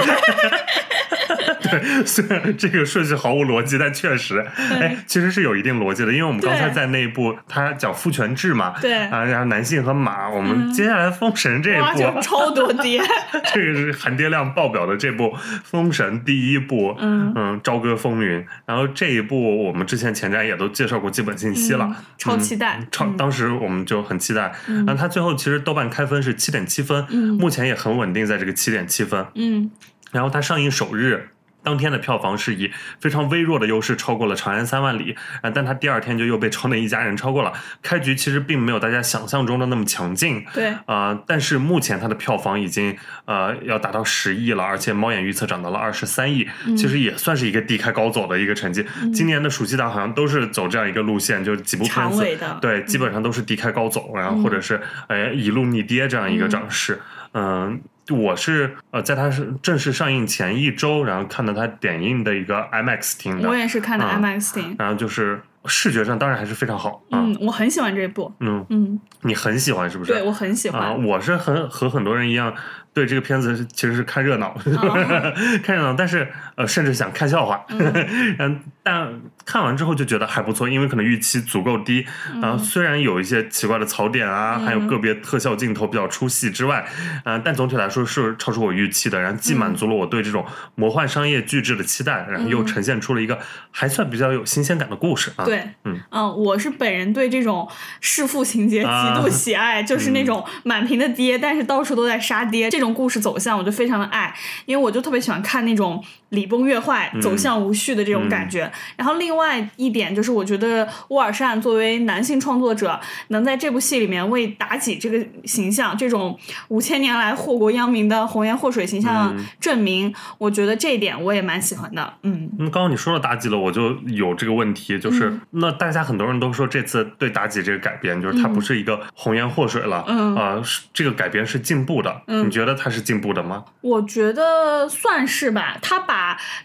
[1.62, 6.12] 对，虽然这个顺序毫无逻辑，但确实，哎，其实是有一定逻辑的。
[6.12, 10.30] 因为我们刚才在那一部，他讲父权制嘛，对啊，然后男性和马。
[10.30, 13.02] 我们接下来封神这一哇，部，超多爹，
[13.54, 15.26] 这个是含爹量爆表的这部
[15.64, 18.44] 《封神》第一部，嗯朝歌风云。
[18.66, 24.52] 然后这一部我们之前前瞻也都介绍过基本信息了，嗯超期待超嗯当时我们就很期待。
[24.88, 29.26] 嗯然后它最后其实豆瓣开分是七点七分，嗯目前也很稳定在这个七点七分。
[29.36, 29.70] 嗯
[30.12, 31.30] 然后它上映首日。
[31.68, 37.52] 当天的票房是以非常微弱的优势超过了《长安三万里》，啊，但它第二天就又被《超能一家人》超过了。
[37.82, 48.86] 开局其实并没有大家想象中的那么强劲，对，啊、但是目前它的票房已经呃要达到十亿了，而且猫眼预测涨到了二十三亿，嗯其实也算是一个低开高走的一个成绩。
[49.14, 52.26] 今年的暑期档好像都是走这样一个路线，就是几部片子
[52.62, 57.02] 对，基本上都是低开高走，然后或者是呃一路逆跌这样一个涨势。
[57.34, 67.20] 嗯，我是呃在它是正式上映前一周，然后看到它点映的一个 IMAX 厅的我，也是看的啊 IMAX 厅，然后就是视觉上当然还是非常好啊。
[67.20, 68.32] 嗯，我很喜欢这部。
[68.40, 70.14] 嗯，嗯，你很喜欢是不是？
[70.14, 71.04] 对我很喜啊，欢。
[71.06, 72.54] 我是很和很多人一样，
[72.98, 75.30] 对这个片子是其实是看热闹，哦。
[75.62, 79.08] 看热闹，但是呃，甚至想看笑话， 嗯，但
[79.46, 82.08] 看完之后就觉得还不错，因为可能预期足够低，
[82.42, 86.84] 然后虽然有一些奇怪的槽点啊，还有个别特效镜头比较出戏之外，
[87.24, 93.38] 啊，但总体来说是超出我预期的，然后既满足了我对这种魔幻商业巨制的期待，然后又呈现出了一个
[93.70, 96.00] 还算比较有新鲜感的故事啊，对，嗯。
[96.10, 97.70] 嗯我是本人对这种
[98.02, 99.30] 弑父情节极度啊。
[99.30, 104.34] 喜爱，就是那种满屏的爹，但是到处都在杀爹这种故事走向，我就非常的爱，
[104.66, 108.72] 因为我就特别喜欢看那种礼崩乐坏、走向无序的这种感觉。
[108.96, 116.38] 然后另外一点就是，我觉得乌尔善作为男性创作者，能在这部戏里面为妲己这个形象，这种
[116.70, 122.14] 五千年来祸国殃民的红颜祸水形象证明，我觉得这一点我也蛮喜欢的。
[122.24, 122.50] 嗯。
[122.60, 125.42] 嗯，刚刚你说到妲己了，我就有这个问题，就是、嗯。
[125.52, 130.36] 那大家很多人都说这次对妲己这个改编，就是它不是一个红颜祸水了，嗯。
[130.36, 132.46] 啊、是这个改编是进步的，嗯。
[132.48, 133.64] 你觉得它是进步的吗？
[133.82, 136.17] 我觉得算是吧，他把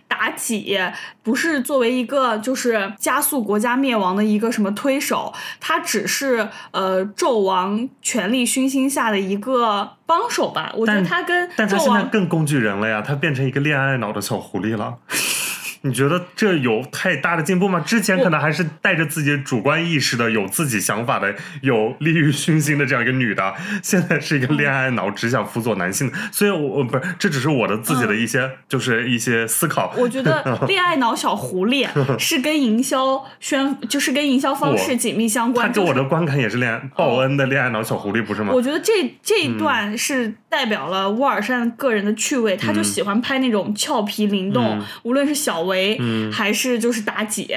[0.08, 0.78] 妲己
[1.22, 10.72] 不是作为一个就是加速国家灭亡的一个什么推手，他只是呃纣王权力熏心下的一个帮手吧。
[10.76, 14.98] 我觉得但他跟但她现在更工具人了呀，她变成一个恋爱脑的小狐狸了。
[15.82, 17.80] 你觉得这有太大的进步吗？
[17.80, 26.16] 之前可能还是带着自己主观意识的、有自己想法的、有利欲熏心的这样一个女的，现在是一个恋爱脑，只想辅佐男性的。
[26.30, 29.92] 所以我，我不是，这只是我的自己的一些，就是一些思考。
[29.96, 35.66] 我觉得 恋爱脑小狐狸 是跟营销宣，就是跟营销方式紧密相关。
[35.66, 38.52] 他给就是我的观感也是恋爱报恩的恋爱脑小狐狸，不是吗？
[38.54, 38.92] 我觉得这
[39.22, 45.98] 这一段是代表了乌尔善个人的趣味，他就喜欢拍那种俏皮灵动，嗯无论是小维、
[46.30, 47.54] 还是就是妲己。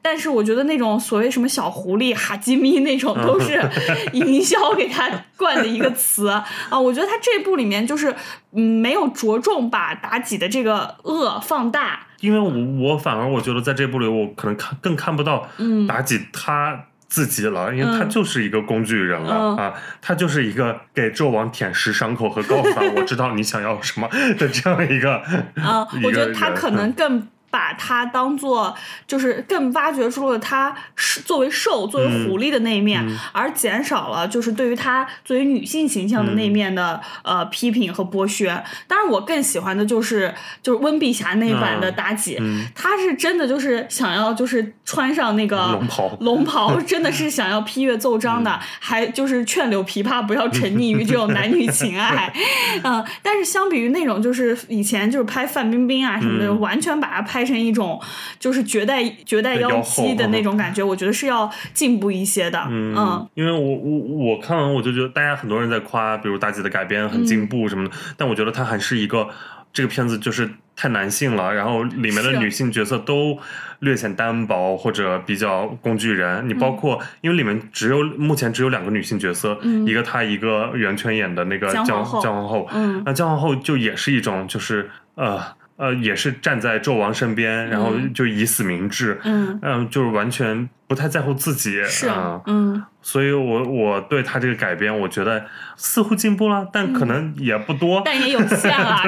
[0.00, 3.60] 但是我觉得那种所谓什么小狐狸、哈基米那种，都是
[4.12, 6.44] 营销给他灌的一个词啊。
[6.78, 8.14] 我觉得他这部里面就是
[8.52, 12.06] 嗯没有着重把妲己的这个恶放大。
[12.20, 25.16] 因为我我反而我觉得在这部里，我可能看更看不到嗯妲己她自己了，因为她嗯就是一个工具人了、嗯啊，她就是一个给纣王舔舐伤口和告 诉他我知道你想要什么的这样一个
[25.56, 28.74] 啊、个我觉得他可能更把它当做，
[29.06, 38.64] 就是更挖掘出了他是作为兽、作为狐狸的那一面，而减少了就是对于他作为女性形象的那一面的、呃批评和剥削。
[38.88, 52.32] 当然，我更喜欢的就是就是温碧霞那一版的妲己，嗯她是真的就是想要就是穿上那个龙袍龙袍 真的是想要批阅奏章的，还就是劝柳琵琶不要沉溺于这种男女情爱，
[52.82, 58.00] 嗯、但是相比于那种就是以前就是拍范冰冰啊什么的，嗯完全把它拍成一种
[58.38, 63.98] 就是绝代绝代妖妖姬的那种感觉，我觉得是要进步一些的，嗯因为我我
[64.32, 69.28] 我看完我就觉得大家很多人在夸，比如妲己的改编很进步什么的，但我觉得它还是一个
[69.72, 73.38] 这个片子就是太男性了，然后里面的女性角色都
[73.80, 76.48] 略显单薄或者比较工具人。
[76.48, 82.20] 你包括、因为里面只有目前只有两个女性角色，一个她一个袁泉演的那个姜姜皇后。
[82.20, 83.02] 皇后，嗯。
[83.04, 85.40] 那姜皇后就也是一种就是呃。
[85.76, 92.82] 呃，也是站在纣王身边，然后就以死明志，嗯，嗯，就是完全不太在乎自己，是啊，嗯。
[93.02, 95.44] 所以我我对他这个改编，我觉得
[95.76, 99.02] 似乎进步了，但可能也不多，但也有限啊。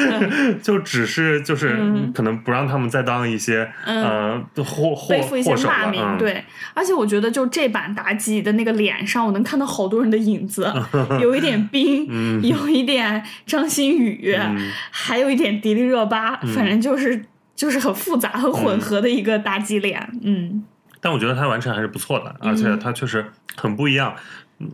[0.60, 2.12] 就只是就是嗯。
[2.12, 10.70] 可能不让他们再当一些、呃祸祸背负一些祸首了，骂名，嗯，对，而且我觉得就这版妲己的那个脸上，我能看到好多人的影子，
[11.22, 14.70] 有一点冰，有一点张馨予，嗯。
[14.90, 20.62] 还有一点迪丽热巴，反正就是就是很复杂、很混合的一个妲己脸，嗯
[21.00, 23.24] 但我觉得他完成还是不错的，而且他确实
[23.56, 24.14] 很不一样。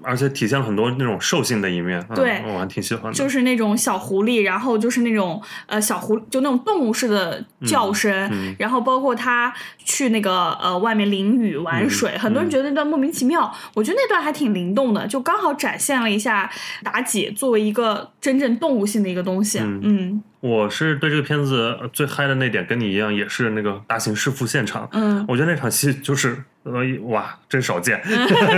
[0.03, 3.13] 而且体现了很多那种兽性的一面，嗯对我还挺喜欢的。
[3.13, 16.51] 就是那种小狐狸，然后就是那种呃小狐，就那种动物式的叫声，嗯然后包括他去那个呃外面淋雨玩水，嗯很多人觉得那段莫名其妙，我觉得那段还挺灵动的，就刚好展现了一下
[16.83, 24.89] 妲己作为一个真正动物性的一个东西，嗯嗯我是对这个片子最嗨的那点，跟你一样，也是那个大型弑父现场。
[24.93, 26.73] 嗯我觉得那场戏就是呃
[27.05, 28.01] 哇，真少见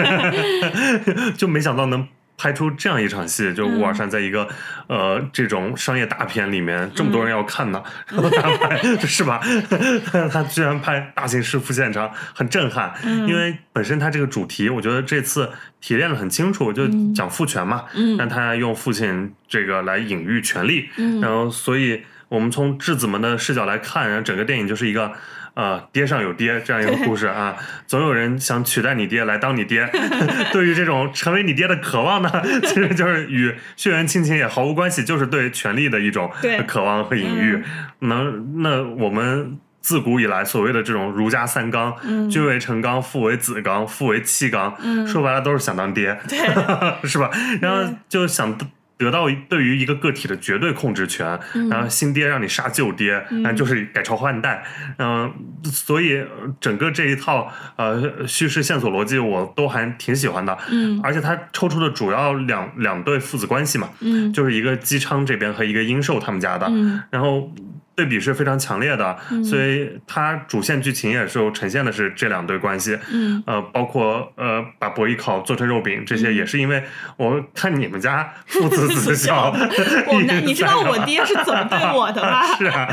[1.37, 2.07] 就没想到能
[2.39, 3.53] 拍出这样一场戏。
[3.53, 3.79] 就嗯。
[3.79, 4.49] 乌尔善在一个、
[4.87, 9.41] 呃这种商业大片里面，这么多人要看呢， 然后他拍是吧？
[10.33, 12.95] 他居然拍大型弑父现场，很震撼。
[13.05, 13.29] 嗯。
[13.29, 18.17] 因为本身他这个主题，我觉得这次提炼的很清楚，就讲父权嘛，嗯。
[18.17, 21.21] 让他用父亲这个来隐喻权力，嗯。
[21.21, 25.13] 然后所以我们从质子们的视角来看，然后整个电影就是一个
[25.59, 27.57] 呃爹上有爹这样一个故事啊，
[27.89, 29.91] 总有人想取代你爹来当你爹。
[30.53, 32.31] 对于这种成为你爹的渴望呢，
[32.63, 36.31] 其实就是与血缘亲情也毫无关系，就是对权力的一种
[36.69, 37.63] 渴望和隐喻。
[37.99, 39.59] 能那我们。
[39.81, 46.19] 自古以来，所谓的这种儒家三纲，嗯君为臣纲，父为子纲，父为妻纲，嗯说白了都是想当爹，
[47.05, 47.31] 是吧？
[47.63, 48.59] 然后就想
[48.99, 51.69] 得得到对于一个个体的绝对控制权，嗯。
[51.71, 54.63] 然后新爹让你杀旧爹，那就是改朝换代。
[54.99, 55.33] 嗯、
[55.65, 56.23] 所以
[56.61, 60.57] 整个这一套呃叙事线索逻辑我都还挺喜欢的。
[60.71, 61.01] 嗯。
[61.03, 64.31] 而且他抽出的主要两两对父子关系嘛，嗯。
[64.31, 67.03] 就是一个姬昌这边和一个殷寿他们家的，嗯。
[67.11, 67.51] 然后
[67.99, 72.97] 对比是非常强烈的，所以它主线剧情也是呈现的是这两对关系。
[73.13, 76.81] 嗯呃，包括呃，把博弈考做成肉饼，这些也是因为
[77.17, 79.53] 我看你们家父子子 孝，
[80.07, 82.47] 我们你知道我爹是怎么对我的吗？
[82.57, 82.89] 是啊，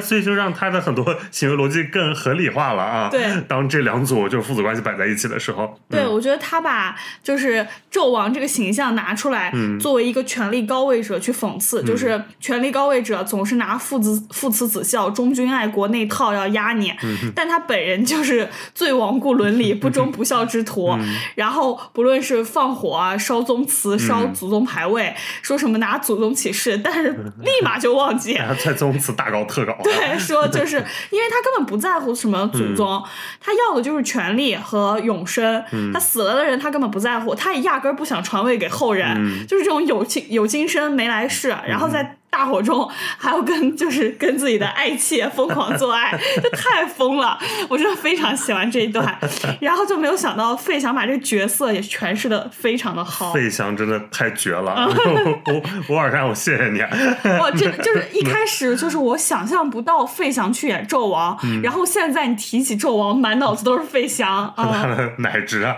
[0.00, 3.08] 所以就让他的很多行为逻辑更合理化了啊。
[3.10, 20.88] 对当这两组就是父子关系摆在一起的时候，对，嗯我觉得他把就是纣王这个形象拿出来，嗯作为一个权力高位者去讽刺，就是权力高位者总是拿父子父慈子孝、忠君爱国那套要压你，嗯但他本人就是最罔顾伦理、不忠不孝之徒。
[20.92, 28.38] 嗯 然后不论是放火啊、烧宗祠、烧祖宗牌位，说什么拿祖宗起誓，但是立马就忘记。
[28.64, 30.76] 在宗祠大搞特搞， 对，说就是
[31.10, 33.02] 因为他根本不在乎什么祖宗，
[33.40, 35.62] 他要的就是权力和永生。
[35.92, 42.16] 他死了的人，他根本不在乎，他也压根儿不想传位给后人，就是这种有今有今生没来世，然后在。
[42.32, 47.38] 大火中还要跟就是跟自己的爱妾 疯狂做爱，这太疯了！
[47.68, 49.14] 我真的非常喜欢这一段，
[49.60, 53.34] 然后就没有想到费翔把这个角色也诠释的非常的好。
[53.34, 54.88] 费翔真的太绝了，
[55.44, 56.80] 我我尔山，我谢谢你。
[57.38, 64.86] 哇，这就是一开始就是我想象不到费翔去演纣王，嗯然后现在你提起纣王，满脑子都是费翔啊，
[65.18, 65.76] 奶汁啊，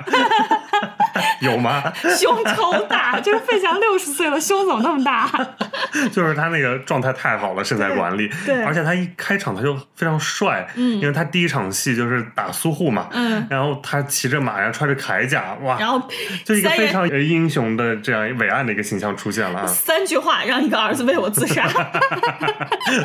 [1.41, 1.93] 有吗？
[2.19, 5.31] 胸超大，就是费翔六十岁了，胸怎么那么大？
[6.13, 10.95] 就是他那个状态太好了，身材管理，对而且他一开场他就非常帅，嗯。
[11.01, 16.01] 因为他第一场戏就是打苏护嘛，嗯，然后他骑着马，然后穿着铠甲，哇，然后
[16.45, 19.61] 就一个非常呃英雄的这样伟岸的一个形象出现了。
[19.61, 21.67] 啊三句话让一个儿子为我自杀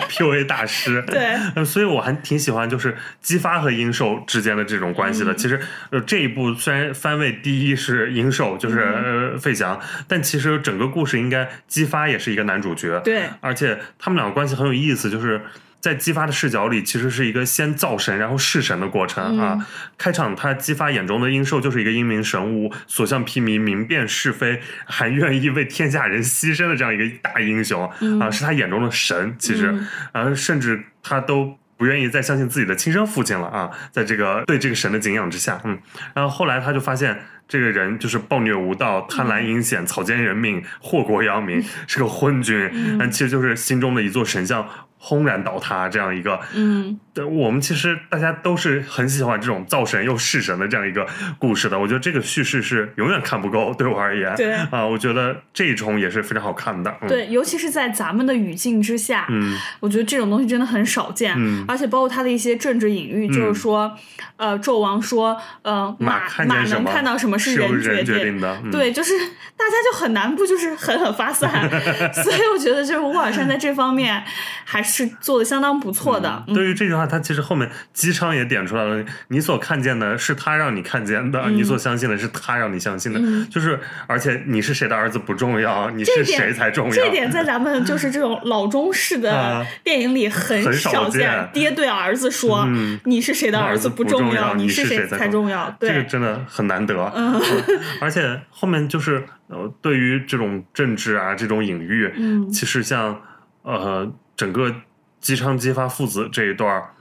[0.09, 1.19] ，，PUA 大师，对。
[1.55, 5.27] 呃，所以我还挺喜欢就是姬发和殷寿之间的这种关系嗯。
[5.27, 5.35] 的。
[5.35, 5.59] 其实
[5.91, 15.41] 呃这一部虽然番位第一是殷寿，就是、费翔，但其实整个故事应该姬发也是一个男主角，对而且他们两个关系很有意思，就是。
[15.81, 19.67] 在姬发的视角里，其实是一个先造神，然后弑神的过程嗯啊。
[19.97, 29.33] 开场，他姬发眼中的殷寿就是一个英明神武、所向披靡、明辨是非，还愿意为天下人牺牲的这样一个大英雄、嗯啊，是他眼中的神。
[29.39, 29.73] 其实，
[30.11, 35.79] 啊，甚至他都不愿意再相信自己的亲生父亲了啊，在这个对这个神的敬仰之下，嗯，
[36.13, 44.67] 然后后来他就发现这个人就是暴虐无道、贪婪阴险、草菅人命、祸国殃民， 是个昏君，但其实就是心中的一座神像
[44.99, 46.39] 轰然倒塌这样一个。
[46.53, 51.07] 嗯，对我们其实大家都是很喜欢这种造神又弑神的这样一个
[51.39, 54.53] 故事的，我觉得这个叙事是永远看不够，对我而言，对。
[54.53, 59.57] 啊，我觉得这一重也是非常好看的，嗯、，对，尤其是在咱们的语境之下，嗯。
[59.79, 61.65] 我觉得这种东西真的很少见，嗯。
[61.67, 63.91] 而且包括他的一些政治隐喻，就是说，
[64.37, 68.29] 呃，纣王说，呃，马看马能看到什么是人人决定。
[68.29, 69.17] 定的，嗯、对，就是
[69.57, 71.49] 大家就很难不就是狠狠发散，
[72.13, 74.23] 所以我觉得就是乌尔善在这方面
[74.65, 74.88] 还是
[75.21, 76.43] 做的相当不错的。
[76.47, 86.91] 嗯对于这句话，他其实后面姬昌也点出来了，你所看见的是他让你看见的，嗯你所相信的是他让你相信的，就是而且你是谁的儿子不重要，你是谁才重要。
[86.91, 97.11] 这点在咱们 就是这种老中式的啊电影里很很少少见爹对儿子说：“嗯你是谁的儿子不重要，你是谁才重要。”这个，真的很难得。
[97.15, 97.39] 嗯，
[98.01, 103.19] 而且后面就是呃，对于这种政治啊这种隐喻，嗯其实像
[103.63, 104.73] 呃整个
[105.19, 106.91] 姬昌姬发父子这一段儿。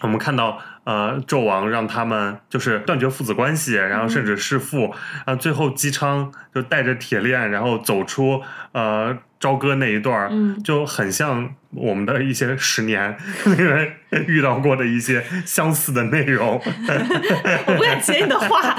[0.00, 4.92] 我们看到，呃，纣王让他们就是断绝父子关系，然后甚至弑父，
[5.24, 13.88] 啊、最后姬昌就带着铁链，然后走出呃朝歌那一段就很像我们的一些十年 那个
[14.26, 16.60] 遇到过的一些相似的内容。
[17.66, 18.76] 我不敢接你的话。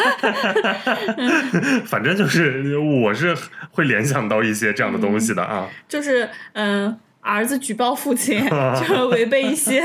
[1.87, 3.35] 反正就是我是
[3.71, 5.67] 会联想到一些这样的东西的啊。
[5.87, 6.97] 就是嗯。
[7.21, 8.39] 儿子举报父亲，
[8.79, 9.79] 就是违背一些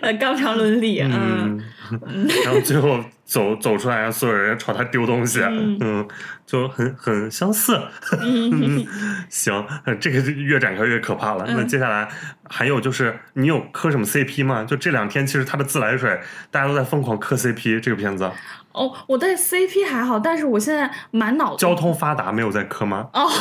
[0.00, 1.60] 呃纲常伦理，嗯，
[2.44, 2.98] 然后最后
[3.32, 6.08] 走走出来，让所有人朝他丢东西，嗯嗯，
[6.44, 7.80] 就很很相似。
[8.20, 8.86] 嗯
[9.30, 11.46] 行，呃这个就越展开越可怕了。
[11.48, 12.06] 嗯那接下来
[12.46, 14.64] 还有就是，你有磕什么 CP 吗？
[14.68, 16.20] 就这两天，其实他的自来水
[16.50, 18.30] 大家都在疯狂磕 CP 这个片子，
[18.72, 23.08] 哦，我对 CP 还好，但是我现在满脑子交通发达没有在磕吗？
[23.14, 23.26] 哦，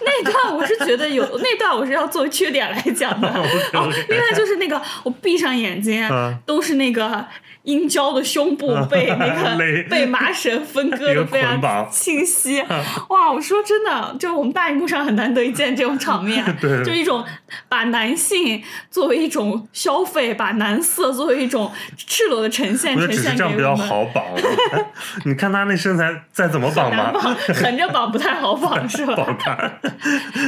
[0.00, 3.28] 那段我是觉得有那段我是要作为缺点来讲的。
[3.74, 7.26] 哦，另外就是那个我闭上眼睛，嗯都是那个
[7.62, 9.56] 殷郊的胸部 被那个
[9.88, 12.62] 被麻绳分割的非常清晰。
[13.08, 17.24] 哇，我说真的，就我们大荧幕上很难得一见这种场面，对就一种
[17.68, 23.88] 把男性作为一种消费，把男色作为一种赤裸的呈现，呈现是这样比较给我们。
[23.88, 24.24] 好绑。
[25.24, 27.12] 你看他那身材，再怎么绑吧，
[27.54, 29.14] 横着绑不太好绑，是吧？
[29.14, 29.80] 不好看。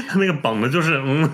[0.08, 1.28] 他那个绑的就是嗯，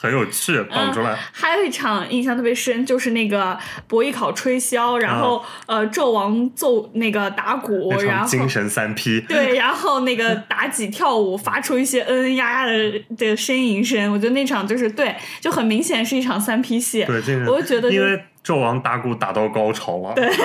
[0.00, 1.16] 很有趣，绑出来。
[1.32, 17.04] 还有一场印象特别深，就是那个博弈考吹箫，然后、呃纣王奏那个打鼓，然后精神三 P，对，然后那个妲己跳舞，发出一些嗯嗯呀呀的的呻吟声，我觉得那场就是对，就很明显是一场三 P 戏。
[17.04, 17.50] 对，这个。
[17.50, 20.14] 我就觉得就因为纣王打鼓打到高潮了。
[20.14, 20.28] 对。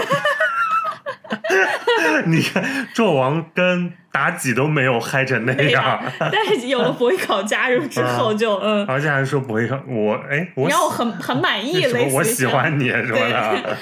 [2.25, 2.63] 你看，
[2.95, 13.77] 纣王跟妲己都没有嗨成那样，， 但是有了伯邑考加入之后就，嗯，而且还说伯邑考我，哎，我你让我喜很很满意， 我喜欢你什么的，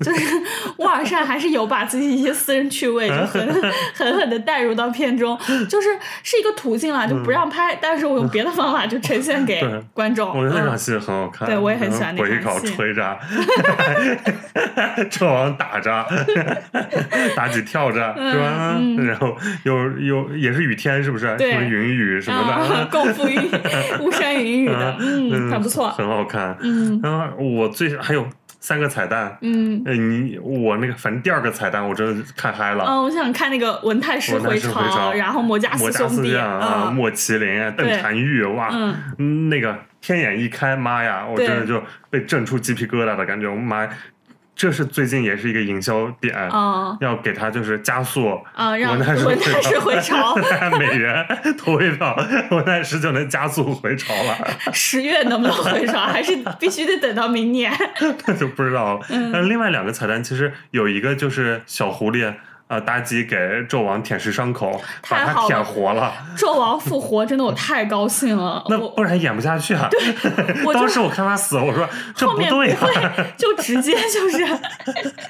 [0.00, 0.20] 就是
[0.78, 5.38] 沃尔善还是有把自己一些私人趣味 就狠狠狠狠的带入到片中，
[5.68, 5.88] 就是
[6.22, 9.64] 是一个途径啦，就不让拍，但是我用别的方法就呈现给
[9.94, 10.28] 观众。
[10.30, 11.46] 我觉得那场嗯戏很好看。
[11.48, 13.18] 对我也很喜欢那场戏吹着，
[15.10, 15.90] 纣王打着，
[17.36, 18.76] 妲己跳着，是吧？
[19.06, 21.26] 然后又又也是雨天，是不是？
[21.38, 22.86] 什么云雨什么啊，的。
[22.90, 23.40] 共赴云
[24.00, 26.56] 巫山云雨的，嗯，很不错，很好看。
[26.60, 28.26] 嗯然后我最还有
[28.64, 29.82] 三个彩蛋，嗯。
[29.84, 32.86] 呃，你我那个反正第二个彩蛋我真的看嗨了。
[32.88, 38.70] 嗯，我想看那个文太师回师回朝然后魔家魔家四兄弟四将啊，嗯莫麒麟啊，邓婵玉，哇，
[39.18, 39.50] 嗯。
[39.50, 43.90] 那个天眼一开，妈呀，我真的就被震出鸡皮疙瘩的感觉，我妈呀，
[44.56, 50.34] 这是最近也是一个营销点，啊要给他就是加速啊，让文太师文太师回潮，
[50.78, 51.26] 美元
[51.58, 52.16] 投一票，
[52.50, 54.36] 文泰十就能加速回潮了，
[54.72, 57.72] 十月能不能回潮，还是必须得等到明年。
[58.26, 59.06] 那 就不知道了。
[59.10, 62.32] 嗯但是另外两个彩蛋其实有一个就是小狐狸。
[62.74, 63.36] 呃，妲己给
[63.68, 68.64] 纣王舔舐伤口，把他舔活了，纣王复活，真的我太高兴了。
[68.68, 69.88] 那不然演不下去啊。
[70.66, 72.92] 我当时我看他死，我说这不不对呀、会
[73.36, 74.44] 就直接就是，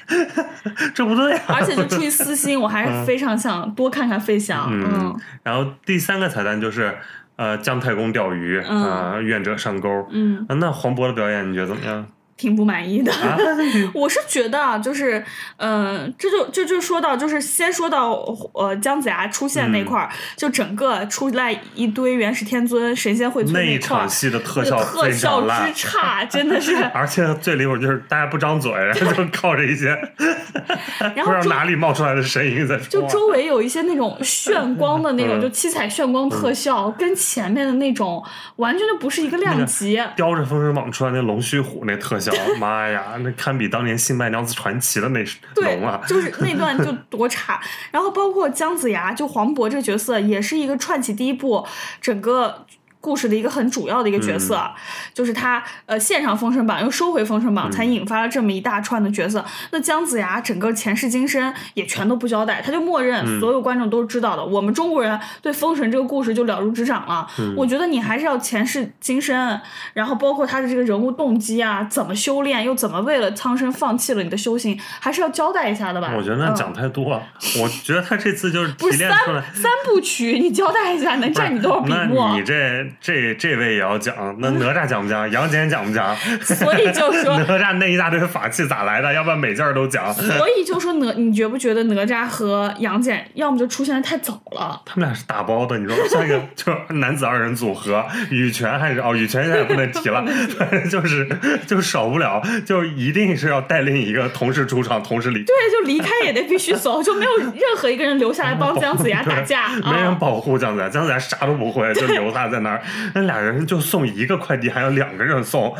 [0.95, 4.67] 这不对呀、而且就出于私心，我还是非常想多看看费翔。
[4.71, 6.97] 嗯嗯，然后第三个彩蛋就是
[7.35, 10.07] 呃姜太公钓鱼啊、嗯呃愿者上钩。
[10.09, 12.05] 嗯，啊那黄渤的表演你觉得怎么样？
[12.37, 13.11] 挺不满意的。
[13.13, 13.37] 啊，
[13.93, 15.23] 我是觉得啊，就是，
[15.57, 18.11] 嗯、这就这就说到，就是先说到
[18.53, 25.73] 呃姜子牙出现那嗯块儿，就整个出来一堆元始天尊、神仙会村那一块儿场，戏的特效特效之。
[25.73, 26.75] 差，真的是。
[26.93, 29.87] 而且最离谱就是大家不张嘴，然后就靠着一些
[30.99, 32.85] 然后周不知道哪里冒出来的声音在说。
[32.87, 38.23] 就周围有一些那种炫光的那种，嗯就七彩炫光特效，跟前面的那种
[38.57, 40.01] 完全就不是一个量级。
[40.15, 42.24] 叼着风神榜出来那龙须虎那特效，
[42.59, 45.23] 妈呀，那堪比当年《新白娘子传奇》的那
[45.53, 47.59] 对龙啊！，就是那段就多差。
[47.91, 51.65] 然后包括姜子牙，就黄渤这个角色，也是一个串起第一部
[52.01, 52.65] 整个。
[53.05, 54.71] 故事的一个很主要的一个角色，嗯
[55.13, 59.45] 就是他呃献上封神榜又收回封神榜，才引发了这么一大串的角色。
[59.69, 64.43] 那姜子牙整个前世今生也全都不交代，他就默认嗯所有观众都知道的。
[64.43, 67.27] 我们中国人对封神这个故事就了如指掌了。
[67.37, 69.61] 嗯我觉得你还是要前世今生，
[69.93, 76.11] 然后包括他的这个人物动机啊，怎么修炼，又怎么为了苍生放弃了你的修行，还是要交代一下的吧。
[76.17, 77.21] 我觉得那嗯讲太多了，
[77.61, 79.75] 我觉得他这次就是不是提炼出来三。
[79.75, 82.43] 三部曲，你交代一下，能占你多少笔那墨你？
[82.43, 82.53] 这
[83.01, 85.29] 这这位也要讲，那哪吒讲不讲？
[85.31, 86.15] 杨戬讲不讲？
[86.41, 89.13] 所以就说， 哪吒那一大堆法器咋来的？
[89.13, 90.13] 要不然每件儿都讲。
[90.13, 94.81] 所以就说哪，你觉不觉得哪吒和杨戬要么就出现的太早了？
[94.85, 100.23] 他们俩是打包的，你说像一个 就是男子二人组合，羽泉还是哦，羽泉现在也不能提了，
[100.57, 101.27] 反正就是
[101.67, 105.43] 就少不了，就一定是要带另一个同时出场，同时离。
[105.43, 110.17] 对，就离开也得必须走，就没有任何一个人留下来帮姜子牙打架对没人啊。
[110.19, 112.74] 保护姜子牙，姜子牙啥都不会，就留他在那儿。
[113.13, 115.75] 那俩人就送一个快递，还有两个人送，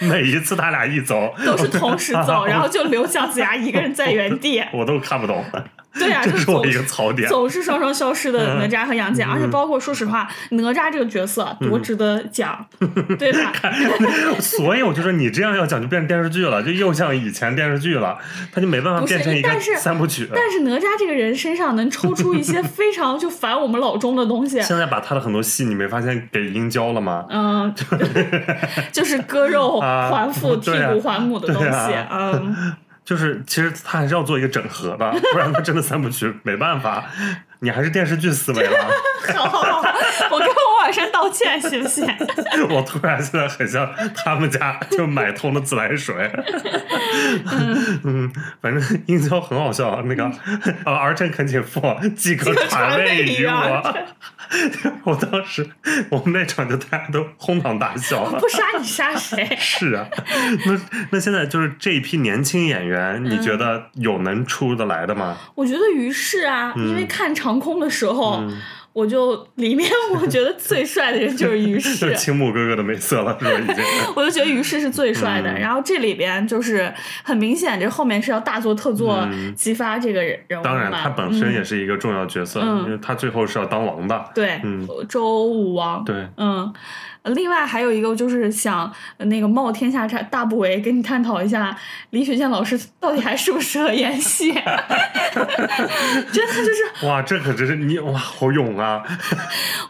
[0.00, 4.62] 每一次他俩一走，都是同时走， 然后就留姜子牙一个人在原地。
[4.72, 5.44] 我都看不懂。
[5.98, 7.28] 对啊，这就是总我一个槽点。
[7.28, 12.64] 总是双双消失的嗯哪吒和杨戬，而且包括说实话，哪吒这个角色嗯多值得讲，
[13.18, 13.52] 对吧？
[14.40, 18.16] 所以我就说你这样要讲就变成电视剧了，就又像以前电视剧了，
[18.52, 20.28] 他就没办法变成一个三部曲。
[20.34, 27.24] 但是哪吒这个人身上能抽出一些非常就反我们老中的东西， 现在把他的很多戏，你没发现给阴交了吗？
[27.30, 27.74] 嗯，
[28.92, 32.74] 就是割肉啊还父、剔骨还母的东对西，啊嗯，
[33.06, 37.04] 就是其实他还是要做一个整合的， 不然他真的三部曲没办法。
[37.60, 38.86] 你还是电视剧思维了。
[39.34, 39.80] 好好好，
[40.30, 42.06] 我跟我晚上道歉行不行？
[42.70, 46.14] 我突然现在很像他们家就买通了自来水。
[48.04, 48.30] 嗯，
[48.62, 50.30] 反正殷郊很好笑，那个
[50.84, 51.82] 呃，儿臣恳请父，
[52.14, 53.94] 即可传位于我。
[55.02, 55.68] 我当时
[56.08, 58.24] 我们那场就大家都哄堂大笑。
[58.38, 59.44] 不杀你杀谁？
[59.58, 60.06] 是啊，
[60.66, 60.80] 那
[61.10, 65.36] 那现在就是这一批年轻演员，你觉得有能出得来的吗？
[65.56, 68.62] 我觉得于是啊，因为看长空的时候，嗯
[68.96, 72.14] 我就里面我觉得最帅的人就是于 适就是。
[72.16, 73.50] 青木哥哥的美色了，是吧？
[73.60, 73.84] 已经。
[74.16, 76.90] 我就觉得于适是最帅的，嗯然后这里边就是
[77.22, 84.24] 很明显，这后面是要大做特做嗯激发这个人人物当然，他本身嗯也是一个重要角色，嗯因为他最后是要当王的。
[84.34, 86.72] 对，嗯周武王，对，嗯，
[87.34, 91.76] 另外还有一个就是想呃那个冒天下大大不韪跟你探讨一下
[92.10, 94.52] 李雪健老师到底还适不适合演戏，
[96.32, 99.02] 真的就是哇，这可真是你哇，好勇啊！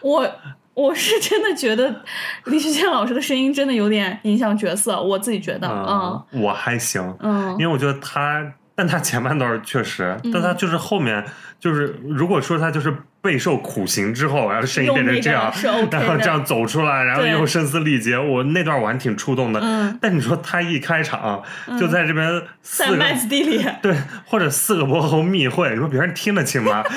[0.02, 0.30] 我。
[0.76, 2.02] 我是真的觉得
[2.44, 8.44] 李雪健老师的声音真的有点影响角色，我自己觉得，嗯嗯，我还行，嗯因为我觉得他，
[8.76, 11.24] 但他前半段确实，但他就是后面
[11.58, 15.50] 就是，如果说他就是备受苦刑之后，然后声音变成这样，
[15.90, 19.60] 然后这样走出来，然后又声嘶力竭，我那段我还挺触动的。
[19.62, 21.42] 嗯，但你说他一开场
[21.80, 22.96] 就在这边四个。
[22.96, 23.96] 麦子地里， 对，
[24.26, 26.84] 或者四个伯侯密会，你说别人听得清吗？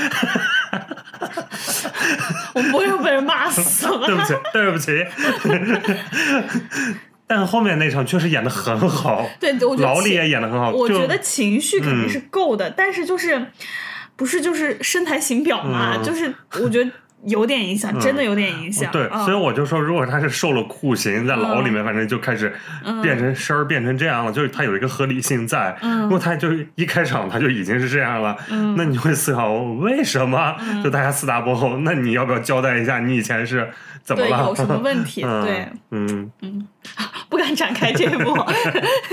[2.54, 4.06] 我不会又被人骂死了。
[4.06, 5.06] 对不起，对不起。
[7.30, 10.72] 但后面那场确实演的很好， 对，我觉得老李也演的很好。
[10.72, 13.46] 我觉得情绪肯定嗯是够的，但是就是
[14.16, 16.90] 不是就是身材形表嘛，嗯就是我觉得
[17.26, 18.92] 有点影响，真的有点影响。
[18.92, 22.52] 对，嗯所以我就说，如果他是受了酷刑，在牢里面，反正就开始
[23.04, 25.78] 变成声儿，变成这样了，就是他有一个合理性在。
[25.82, 28.36] 嗯如果他就是一开场他就已经是这样了，
[28.76, 30.56] 那你会思考为什么？
[30.62, 33.70] 嗯就大家四大伯侯，那你要不要交代一下你以前是
[34.10, 34.38] 怎么了？
[34.38, 35.22] 对有什么问题？
[35.24, 36.68] 嗯 对，嗯嗯，
[37.30, 38.36] 不敢展开这一步。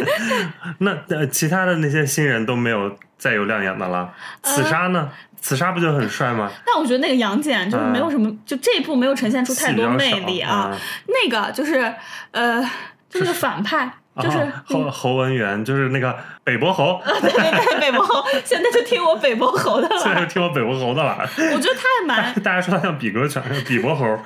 [0.81, 4.11] 那呃，其他的那些新人都没有再有亮眼的了。
[4.41, 5.11] 呃刺杀呢？
[5.39, 6.51] 刺杀不就很帅吗？
[6.65, 10.71] 但我觉得那个杨戬就是没有什么，就这一部没有呈现出太多魅力啊。
[10.73, 10.79] 嗯
[11.09, 11.93] 那个就是
[12.31, 12.63] 呃，
[13.11, 16.17] 就那个反派，就是啊侯侯文元，就是那个
[16.47, 20.27] 北伯侯，对对对，北伯侯，现在就听我北伯侯的了现在就。
[20.27, 21.29] 听我北伯侯的了。
[21.37, 24.07] 我觉得他也蛮，大家说他像比格犬，比伯侯。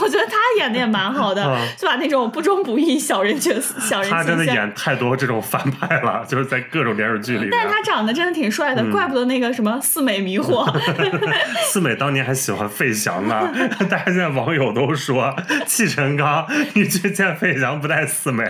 [0.00, 4.44] 我觉得他演的也蛮好的嗯，就把那种不忠不义小人角色、小人他真的。
[4.44, 7.48] 演太多这种反派了， 就是在各种电视剧里。
[7.50, 10.70] 但是他长得真的挺帅嗯的，怪不得那个什么四美迷惑。
[11.64, 13.50] 四美当年还喜欢费翔呢，
[13.88, 15.34] 大家现在网友都说
[15.66, 18.44] 气成刚，你去见费翔不带四美。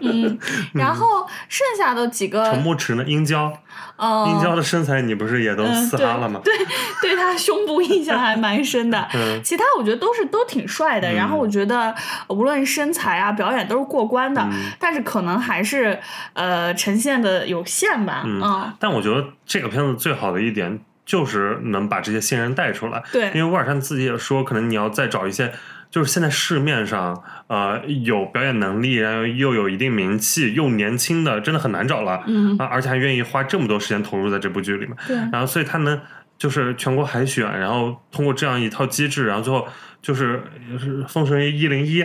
[0.00, 0.38] 嗯
[0.72, 1.26] 然后
[1.76, 3.04] 剩下的几个陈个，牧驰呢？
[3.04, 3.52] 殷郊，
[3.96, 6.40] 嗯，殷郊的身材你不是也都嗯，嘶哈了吗？
[6.44, 6.52] 对，
[7.00, 9.08] 对他胸部印象还蛮深的。
[9.14, 11.94] 嗯 其他我觉得都是都挺帅的，然后我觉得
[12.28, 15.98] 呃无论身材啊、表演都是过关的，嗯但是可能还是
[16.34, 18.22] 呃呈现的有限吧。
[18.26, 23.02] 嗯，但我觉得这个片子最好的一点就是能把这些新人带出来。
[23.12, 25.52] 对因为沃尔善自己也说，可能你要再找一些，
[25.94, 32.24] 就是现在市面上呃有表演能力，然后又有一定名气又年轻的，真的很难找了。
[32.26, 34.96] 嗯啊，而且还愿意花这么多时间投入在这部剧里面。
[35.06, 36.00] 对然后所以他能
[36.36, 39.68] 就是全国海选，然后通过这样一套机制，然后最后
[40.02, 42.02] 就是就是《封神一零一》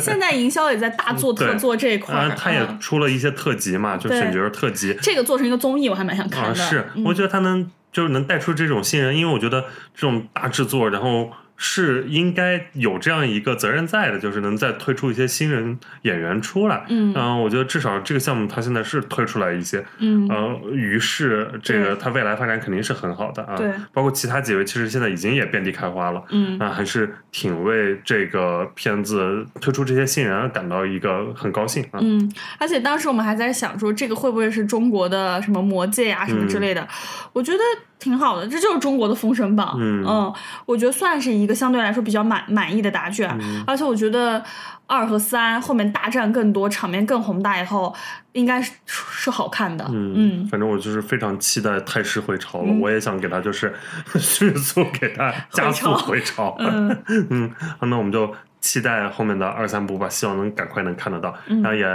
[0.00, 4.96] 现在营销也在大做特做这一块儿，啊，他也嗯出了一些特辑嘛，就选角特辑。
[5.02, 6.54] 这个做成一个综艺，我还蛮想看啊，的。
[6.54, 16.84] 是，嗯我觉得他能就是能带出这种新人，因为我觉得这种大制作，然后是应该有这样一个责任在的，就是能再推出一些新人演员出来。
[16.88, 23.56] 嗯我觉得至少这个项目它现在是推出来一些，嗯呃，于是这个它未来发展肯定是很好的啊。
[23.56, 26.22] 对，包括其他几位其实现在已经也遍地开花了。
[26.30, 31.98] 嗯啊，还是挺为这个片子推出这些新人感到一个很高兴啊。
[32.02, 36.86] 嗯，而且当时我们还在想说，这个会不会是中国的什么魔戒啊什么之类的？
[37.32, 37.58] 我觉得
[37.98, 39.76] 挺好的，这就是中国的《封神榜》。
[39.78, 40.32] 嗯
[40.66, 43.30] 我觉得算是一一个相对来说比较满满意的答卷，
[43.68, 44.42] 而且我觉得
[44.88, 47.94] 二和三后面大战更多，场面更宏大，以后
[48.32, 49.88] 应该是是好看的。
[49.92, 53.72] 嗯，反正我就是非常期待太师回朝了， 我也想给他就是
[54.18, 56.56] 迅速给他加速回朝。
[56.58, 61.86] 嗯嗯，那我们就期待后面的二三部吧，希望能赶快能看得到，然后也。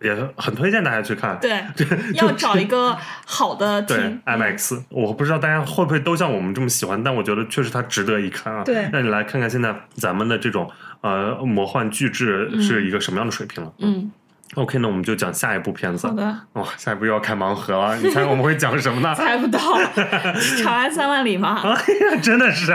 [0.00, 1.64] 也很推荐大家去看，对，
[2.14, 4.82] 要找一个好的 对 IMAX。
[4.90, 8.62] 我不知道大家会不会都像我们这么喜欢，但我觉得确实它值得一看啊。
[8.62, 10.70] 对，那你来看看现在咱们的这种
[11.00, 13.72] 呃魔幻巨制是一个什么样的水平了？
[13.78, 14.10] 嗯。
[14.54, 16.06] OK，那我们就讲下一部片子。
[16.06, 16.22] 好的。
[16.54, 19.12] 哇，下一部又要开盲盒了，你猜我们会讲什么呢？
[19.16, 19.58] 猜不到，
[20.62, 21.60] 长安三万里吗？
[21.64, 22.66] 哎呀，真的是，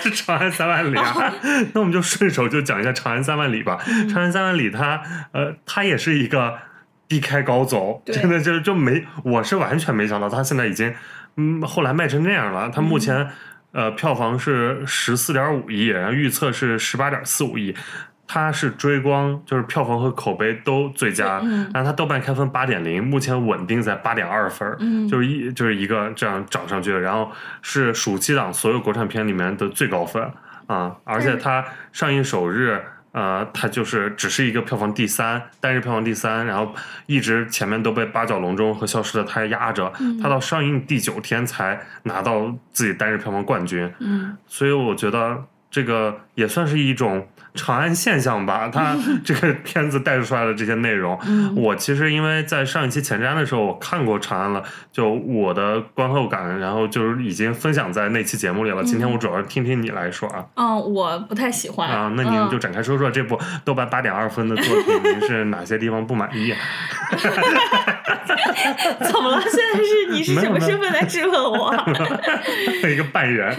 [0.00, 1.32] 是 长安三万里啊！
[1.74, 3.78] 那我们就顺手就讲一下长安三万里吧。
[4.08, 6.58] 长安三万里，它呃，它也是一个
[7.06, 10.92] 低开高走，真的就就没，我是完全没想到，它现在已经
[11.36, 12.70] 嗯，后来卖成那样了。
[12.74, 13.28] 它目前
[13.72, 17.76] 呃票房是十四点五亿，然后预测是十八点四五亿。
[18.32, 21.68] 它是追光，就是票房和口碑都最佳，嗯。
[21.74, 27.28] 然后它豆瓣开分八点零，目前稳定在八点二分，就是一就是一个这样涨上去的，然后
[27.60, 30.22] 是暑期档所有国产片里面的最高分
[30.68, 36.72] 啊，而且它上映首日，呃，它就是只是一个票房第三，单日票房第三，然后
[37.06, 47.26] 一直前面都被八角笼中和消失的她压着，它到上映第九天才拿到自己单日票房冠军，嗯，所以我觉得这个也算是一种。
[47.54, 51.18] 长安现象吧，它 这个片子带出来的这些内容，
[51.56, 58.84] 我其实因为在上一期前瞻的时候我看过长安了，就我的观后感，然后就是已经分享在那期节目里了。
[58.84, 60.46] 今天我主要是听听你来说啊。
[60.54, 66.54] 嗯，我不太喜欢啊，那您就展开说说这部豆瓣八点二分的作品，您是哪些地方不满意？
[69.00, 69.40] 怎么了？
[69.42, 71.74] 现在是你是什么身份来质问我？
[72.88, 73.52] 一个半人。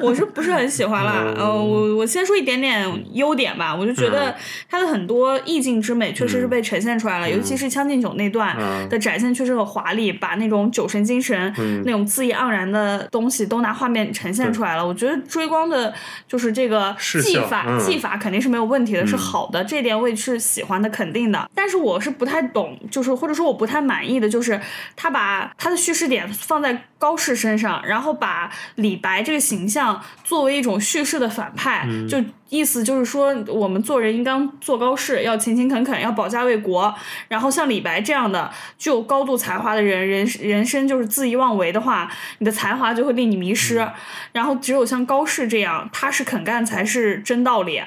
[0.00, 1.24] 我是不是很喜欢啦？
[1.36, 2.53] 呃，我我先说一点。
[2.60, 4.34] 点点优点吧，我就觉得
[4.68, 8.56] 它的很多意境之美确实是被呈现出来了，尤其是《将进酒》那段
[8.88, 11.52] 的展现确实很华丽，把那种酒神精神、
[11.84, 14.86] 那种恣意盎然的东西都拿画面呈现出来了。
[14.86, 15.92] 我觉得追光的
[16.28, 21.48] 就是这个技法，技法肯定是没有问题的，是好的，这点我也是喜欢的，肯定的。
[21.54, 24.60] 但是我是不太懂，就是或者说我不太满意的就是
[24.96, 32.18] 他把他的叙事点放在高适身上，然后把李白这个形象作为一种叙事的反派，就。
[32.50, 36.94] 意思就是说，我们做人应当做高士，要勤勤恳恳，要保家卫国。
[37.26, 38.48] 然后像李白这样的
[38.78, 42.08] 具有高度才华的人，人人生就是恣意妄为的话，
[42.38, 43.84] 你的才华就会令你迷失。
[44.30, 47.80] 然后只有像高适这样踏实肯干才是真道理。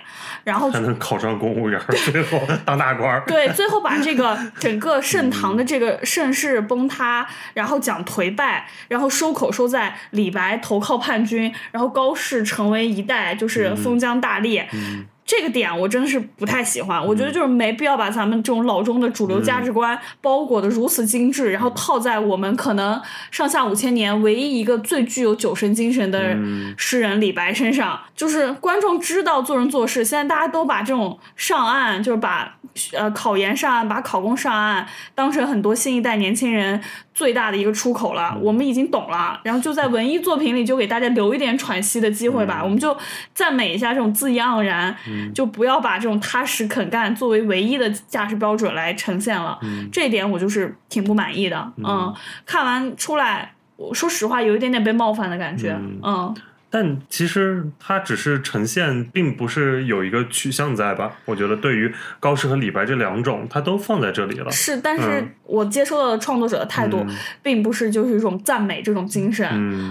[0.44, 1.80] 然后才能考上公务员，
[2.12, 3.24] 最后当大官。
[3.26, 14.66] 对，最后把这个整个盛唐的这个盛世崩塌，然后讲颓败，然后收口收在李白投靠叛军，然后高适成为一代就是封疆大吏。
[14.74, 15.06] 嗯。
[15.28, 23.00] 这个点我真的是不太喜欢，我觉得就是没必要把咱们这种老中的主流价值观包裹的如此精致，然后套在我们可能
[23.30, 26.38] 上下五千年唯一一个最具有酒神精神的
[26.78, 28.00] 诗人李白身上。
[28.16, 32.58] 就是观众知道做人做事，现在大家都把这种上岸，就是把
[32.94, 36.82] 呃考研上岸，把考公上岸当成很多新一代年轻人
[37.14, 38.36] 最大的一个出口了。
[38.42, 42.62] 我们已经懂了，然后就在文艺作品里就给大家留一点喘息的机会吧。
[42.64, 42.96] 我们就
[43.34, 44.96] 赞美一下这种恣意盎然。
[45.34, 49.60] 就不要把这种踏实肯干作为唯一的价值标准来呈现了，
[49.92, 51.72] 这一点我就是挺不满意的。
[51.78, 52.14] 嗯，
[52.46, 55.78] 看完出来，我说实话有一点点被冒犯的感觉。
[56.04, 56.36] 嗯。
[56.70, 61.14] 但其实它只是呈现，并不是有一个取向在吧？
[61.24, 64.52] 我觉得对于高适和李白这两种，它都放在这里了。
[64.52, 67.06] 是，但是我接收到的创作者的态度，
[67.42, 69.48] 并不是就是一种赞美这种精神，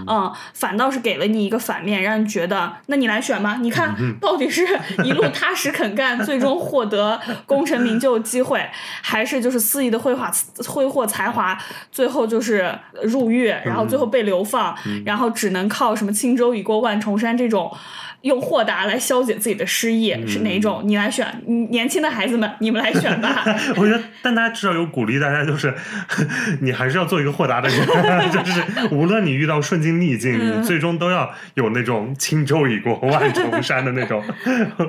[0.06, 4.62] 嗯，反倒是给了你一个反面，让你觉得，那你来选吧，你看到底是
[5.02, 8.68] 一路踏实肯干， 最终获得功成名就的机会，
[9.00, 10.30] 还是就是肆意的挥华
[10.68, 11.58] 挥霍才华，
[11.90, 16.66] 最后就是入狱，然后最后被流放，然后只能靠什么轻舟已。
[16.66, 17.76] 过万重山这种。
[18.22, 20.82] 用豁达来消解自己的失意是哪种？
[20.84, 21.26] 你来选，
[21.70, 23.44] 年轻的孩子们，你们来选吧。
[23.76, 25.72] 我觉得，但大家至少有鼓励大家，就是
[26.60, 27.78] 你还是要做一个豁达的人，
[28.32, 34.22] 就是无论你遇到顺境逆境，你最终都要有那种轻舟已过万重山的那种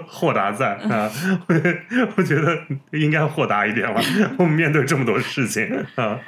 [0.08, 1.10] 豁达在啊。
[2.16, 2.58] 我觉得
[2.92, 4.02] 应该豁达一点了。
[4.38, 6.20] 我们面对这么多事情啊，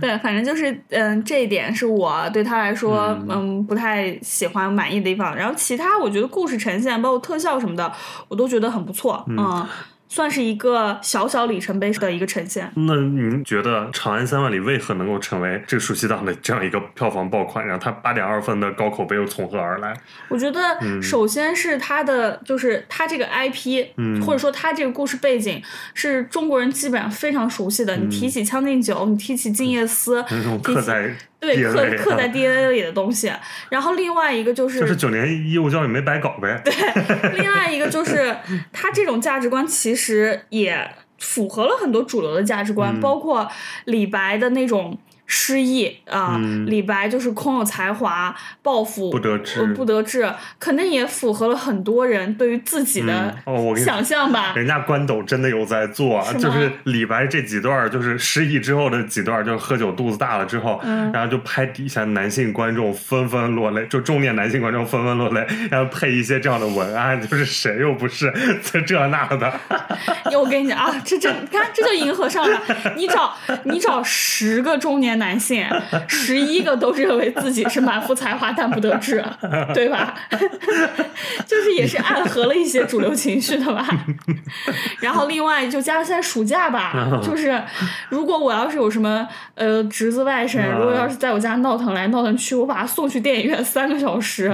[0.00, 5.34] 对，反正就是嗯，这一点是我对他来说嗯不太喜欢满意的地方。
[5.34, 6.52] 然后其他我觉得故事。
[6.62, 7.92] 呈现包括特效什么的，
[8.28, 9.24] 我都觉得很不错。
[9.26, 9.66] 嗯，
[10.06, 12.70] 算是一个小小里程碑的一个呈现。
[12.76, 17.66] 那您觉得《长安三万里》为何能够成为这个暑期档的这样一个票房爆款？
[17.66, 19.92] 然后它八点二分的高口碑又从何而来？
[20.28, 25.60] 我觉得，首先是它的，就是它这个 IP，、嗯或者说它这个故事背景
[25.94, 27.96] 是中国人基本上非常熟悉的。
[27.96, 31.62] 你提起《将进酒》，你提起《静夜思》那种刻在对
[31.96, 33.30] 刻刻在啊 DNA 里的东西。
[33.68, 36.60] 然后另外一个就是，就是九年义务教育没白搞呗。
[36.64, 36.72] 对
[37.36, 38.34] 另外一个就是，
[38.72, 40.88] 他这种价值观其实也
[41.18, 43.48] 符合了很多主流的价值嗯观，包括
[43.86, 44.96] 李白的那种
[45.26, 54.52] 诗意啊、嗯李白就是空有才华，抱负不得志呃不得志，肯定也符合了很多人对于自己的嗯哦我想象吧。
[54.54, 69.60] 人家关斗真的有在做就是李白这几段，就是失忆之后的几段，就是喝酒肚子大了之后，嗯然后就拍底下男性观众纷纷落泪，就中年男性观众纷纷落泪，然后配一些这样的文案，就是谁又不是 这这那的，
[70.38, 72.60] 我跟你讲啊，这这你看这就迎合上了。
[72.96, 75.64] 你找你找十个中年男性，
[76.06, 79.22] 十一个都认为自己是满腹才华但不得志，
[79.74, 80.14] 对吧？
[81.46, 83.86] 就是也是暗合了一些主流情绪的吧。
[85.00, 87.60] 然后另外就加上现在暑假吧，就是
[88.08, 94.52] 如果我要是有什么呃侄子外甥，如果要是在我家闹腾来闹腾去，我把他送去电影院三个小时，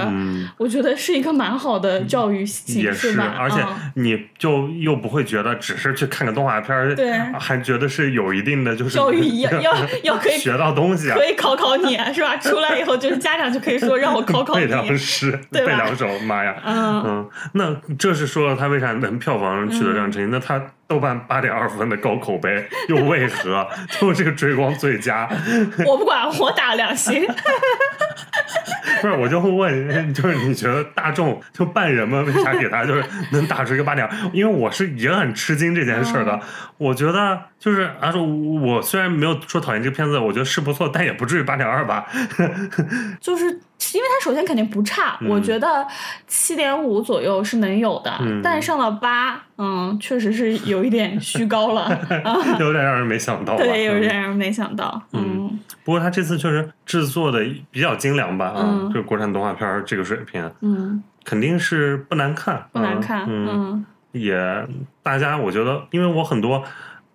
[0.57, 3.35] 我觉得是一个蛮好的教育形也是，式吧。
[3.37, 12.35] 而且嗯你就又不会觉得只是去看个动画片儿，对还觉得是有一定的就是教育要要要可以 学到东西啊，可以考考你是吧？
[12.37, 14.81] 出来以后就是家长就可以说让我考考你 背你。
[14.87, 16.55] 两诗，背两首，妈呀！
[16.65, 20.29] 嗯，嗯，那这是说他为啥能票房取得这样成绩？
[20.31, 23.65] 那他豆瓣八点二分的高口碑，又为何
[24.01, 25.29] 就这个追光最佳？
[25.85, 27.25] 我不管，我打两星。
[29.01, 34.09] 不是，我就会问，就是你觉得大众就半人们为啥给他就是能打出一个八点？
[34.33, 36.37] 因为我是也很吃惊这件事儿的。
[36.77, 42.07] 我觉得就是啊，说我虽然没有说讨厌这个片子，我觉得是不错，但也不至于八点二吧。
[43.21, 43.59] 就是
[43.93, 45.85] 因为它首先肯定不差，嗯我觉得
[46.27, 51.83] 七点五左右是能有的，嗯但上到八，嗯，确实是有一点虚高了
[52.23, 52.37] 啊。
[52.59, 53.55] 有点让人没想到。
[53.57, 55.01] 对，有嗯点让人没想到。
[55.13, 63.25] 嗯不过他这次确实制作的比较精良吧，啊，嗯就国产动画片儿这个水平，嗯，肯定是不难看，不难看。
[63.27, 64.35] 嗯，嗯也
[65.01, 66.63] 大家我觉得，因为我很多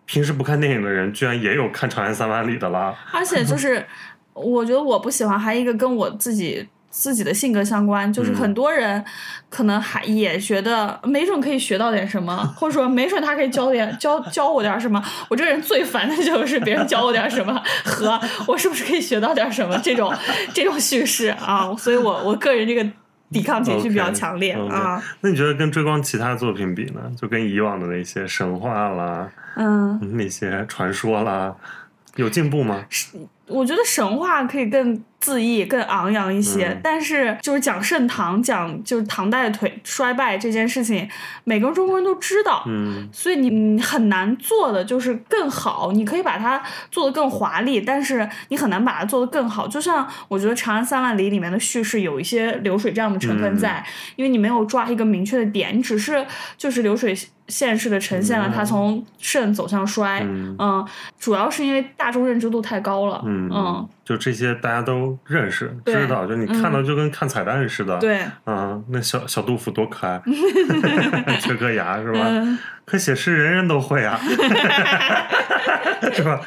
[0.06, 2.94] 平时不看电影的人，居然也有看《长安三万里》的啦。
[3.12, 3.84] 而且就是，
[4.34, 9.04] 我觉得我不喜欢，还有一个跟我自己自己的性格相关，就是嗯很多人
[9.48, 15.02] 可能还也觉得没准可以学到点什么，或者说没准他可以教点 教教我点什么。
[15.28, 20.12] 我这个人最烦的就是别人教我点什么和我是不是可以学到点什么这种
[20.52, 22.84] 这种叙事啊，所以我我个人这个
[23.30, 25.02] 抵抗情绪比较强烈啊。
[25.20, 27.00] 那你觉得跟追光其他作品比呢？
[27.20, 31.52] 就跟以往的那些神话啦、嗯，那些传说啦，
[32.14, 32.84] 有进步吗？
[33.48, 41.08] 我觉得神话可以更恣意、更昂扬一些，嗯但是就是讲盛唐、讲就是唐代的腿衰败这件事情，
[41.44, 42.62] 每个中国人都知道。
[42.66, 49.68] 嗯所以你你很难做的就是更好，你可以把它做得更华丽，但是你很难把它做得更好。
[49.68, 53.84] 就像我觉得《长安三万里》里面的叙事有一些流水账的成分在，
[54.16, 56.24] 因为你没有抓一个明确的点，你只是
[56.56, 57.14] 就是流水
[57.48, 60.20] 线式的呈现了它从盛走向衰。
[60.24, 60.86] 嗯嗯，
[61.18, 63.22] 主要是因为大众认知度太高了。
[63.26, 67.98] 嗯嗯，就这些大家都认识知道，就你看到就跟看彩蛋似的。
[67.98, 70.20] 对，啊，那小小杜甫多可爱，
[71.40, 72.20] 缺颗牙是吧？
[72.24, 74.20] 嗯可写诗人人都会啊，
[76.12, 76.38] 是吧？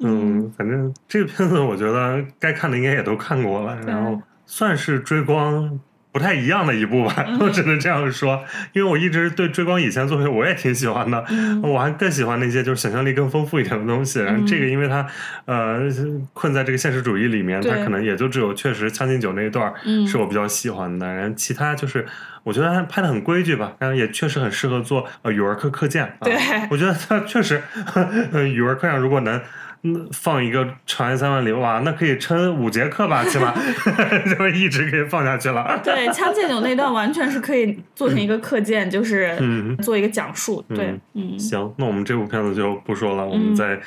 [0.00, 5.78] 嗯，反正这个片子我觉得该看的应该也都看过了，然后算是追光。
[6.16, 8.42] 不太一样的一部吧，嗯 我只能这样说，
[8.72, 14.20] 因为我一直对追光以前作品我也挺喜欢的，嗯 我还更喜欢那些就是想象力更丰富一点的东西。
[14.20, 15.06] 然后这个因为它
[15.44, 15.80] 呃
[16.32, 19.70] 困在这个现实主义里面，它可能也就只有确实《将进酒》那一段
[20.08, 22.06] 是我比较喜欢的，然后其他就是
[22.44, 26.04] 我觉得它拍的很规矩吧，然后也确实很适合做呃语文课课件。
[26.04, 26.34] 啊、对
[26.70, 27.62] 我觉得它确实，
[28.32, 29.38] 呃，语文课上如果能。
[29.94, 33.54] 嗯放一个《长安三万里》哇，那可以撑五节课吧，起码
[34.38, 35.80] 就一直可以放下去了。
[35.84, 40.64] 对，《将进酒》那段完全是可以做成一个课件，就是嗯做一个讲述。
[40.68, 43.78] 对，嗯行，那我们这部片子就不说了，我们再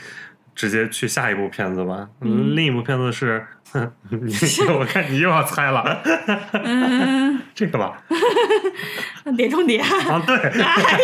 [0.55, 2.07] 直接去下一部片子吧。
[2.21, 3.45] 嗯另一部片子是
[4.80, 6.01] 我看你又要猜了，
[6.63, 8.01] 嗯，这个吧？
[9.38, 9.80] 碟中谍。
[9.80, 10.36] 啊，对。
[10.36, 10.97] 哎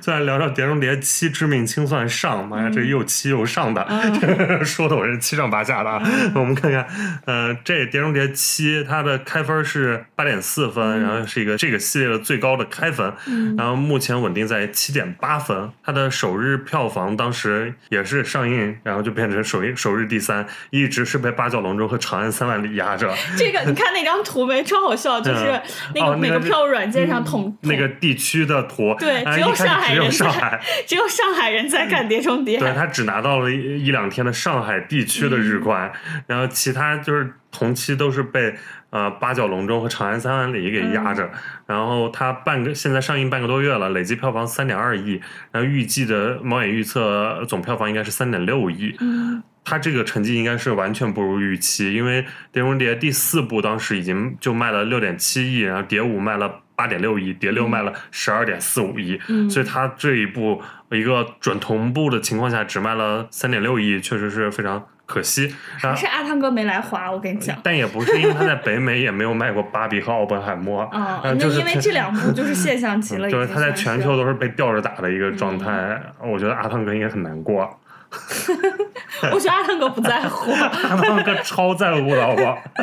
[0.00, 6.02] 再来 聊聊《碟中谍七：致命清算上》，妈呀，这又七又上的，嗯说的我是七上八下的啊。
[6.34, 6.86] 我们看看，
[7.26, 15.70] 呃，这《碟中谍七》它的开分是八点四分，然后是一个这个系列的最高的开分，嗯然后目前稳定在七点八分。
[15.82, 23.12] 它的首日票房当时也是上映，然后就变成首映首日第三，一直是被《八角笼中》和《长安三万里》压着。
[23.36, 24.62] 这个你看那张图没？
[24.62, 25.62] 超好笑，就是嗯
[25.94, 32.58] 那个每个票务软件上统那个地区的图，对，哎只有上海人在，， 只有上海人在看《碟中谍》。
[32.60, 38.54] 对他只拿到了一一两天的上海地区的日冠，嗯然后其他就是同期都是被
[38.90, 41.24] 呃八角笼中和长安三万里给压着。
[41.24, 41.30] 嗯
[41.66, 45.18] 然后它半个现在上映半个多月了，累计票房三点二亿，
[45.50, 48.94] 然后预计的猫眼预测总票房应该是三点六亿。
[49.00, 60.60] 嗯它这个成绩应该是完全不如预期，因为《碟中谍》第四部当时已经就卖了六点七亿，然后《碟五》卖了八点六亿，《碟六》卖了十二点四五亿，嗯所以它这一部
[60.90, 65.54] 一个准同步的情况下只卖了三点六亿，确实是非常可惜。
[65.82, 67.56] 啊是阿汤哥没来华，我跟你讲。
[67.62, 77.78] 但也不是因为他在北美也没有卖过《芭比》和《奥本海默》 哦，嗯就是那因为这两部就是现象级了， 就是他在全球都是被吊着打的一个状态，我觉得阿汤哥应该很难过。
[79.32, 82.58] 我觉得阿汤哥不在乎，阿汤哥超在乎的好不好？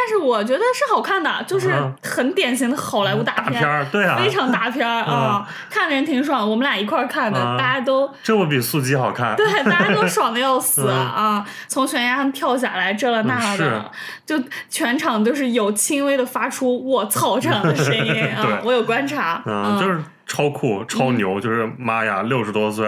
[0.00, 6.48] 但是我觉得是好看的，就是嗯很典型的好莱坞大大片儿，对啊，非常大片儿啊，看的人挺爽。
[6.48, 9.34] 我们俩一块儿看的，嗯大家都这不比速激好看。
[9.34, 11.44] 对，大家都爽的要死 嗯啊！
[11.66, 13.90] 从悬崖上跳下来，这了那了的，
[14.24, 14.40] 就
[14.70, 18.58] 全场就是有轻微的发出“我操”这样的声音啊对！
[18.64, 22.86] 我有观察，嗯，就是超酷、超牛，就是妈呀，六十多岁，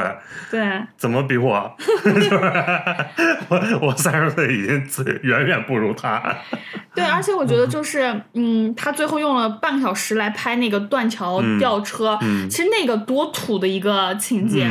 [0.50, 0.60] 对，
[0.96, 1.74] 怎么比我？
[2.04, 2.30] 就 是
[3.48, 6.22] 我我三十岁已经自远远不如他。
[6.92, 14.68] 对，而且我觉得就是，嗯，他最后用了半个小时来拍那个断桥吊车，嗯其实那个多土的一个情节，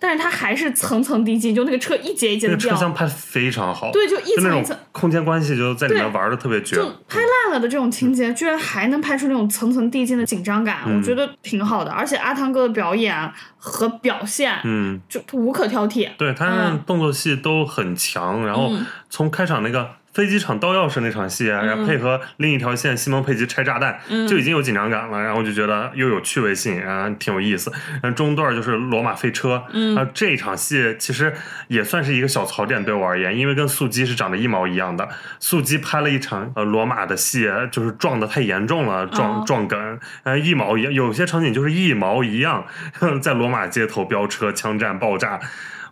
[0.00, 4.76] 但是他还是层层递进，就那个车一节一节那个车厢拍得非常好，对，就一层一层。
[4.92, 6.82] 空间关系就在里面玩的特别绝就。
[7.06, 11.92] 拍烂了的这种情节，居然还能拍出那种层层递进的紧张感，嗯我觉得挺好的。
[11.92, 16.08] 而且阿汤哥的表演和表现，嗯，就无可挑剔。
[16.16, 19.97] 对，他的嗯动作戏都很强，然后嗯从开场那个。
[20.18, 27.70] 飞机场倒钥匙那场戏啊，然后配合另一条线西蒙佩吉拆炸弹，嗯就已经有紧张感了，然后就觉得又有趣味性，然后挺有意思。
[28.02, 31.32] 然后中段就是罗马飞车，嗯然后这场戏其实
[31.68, 35.08] 也算是一个小槽点对我而言，因为跟速激是长得一毛一样的。
[35.38, 42.66] 速激拍了一场呃罗马的戏，就是撞的太严重了，撞、哦撞梗，呃一毛一样，有些场景就是一毛一样，
[43.22, 45.38] 在罗马街头飙车、枪战、爆炸。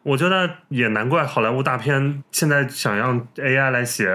[0.07, 4.07] 我觉得也难怪好莱坞大片现在想让 AI 来写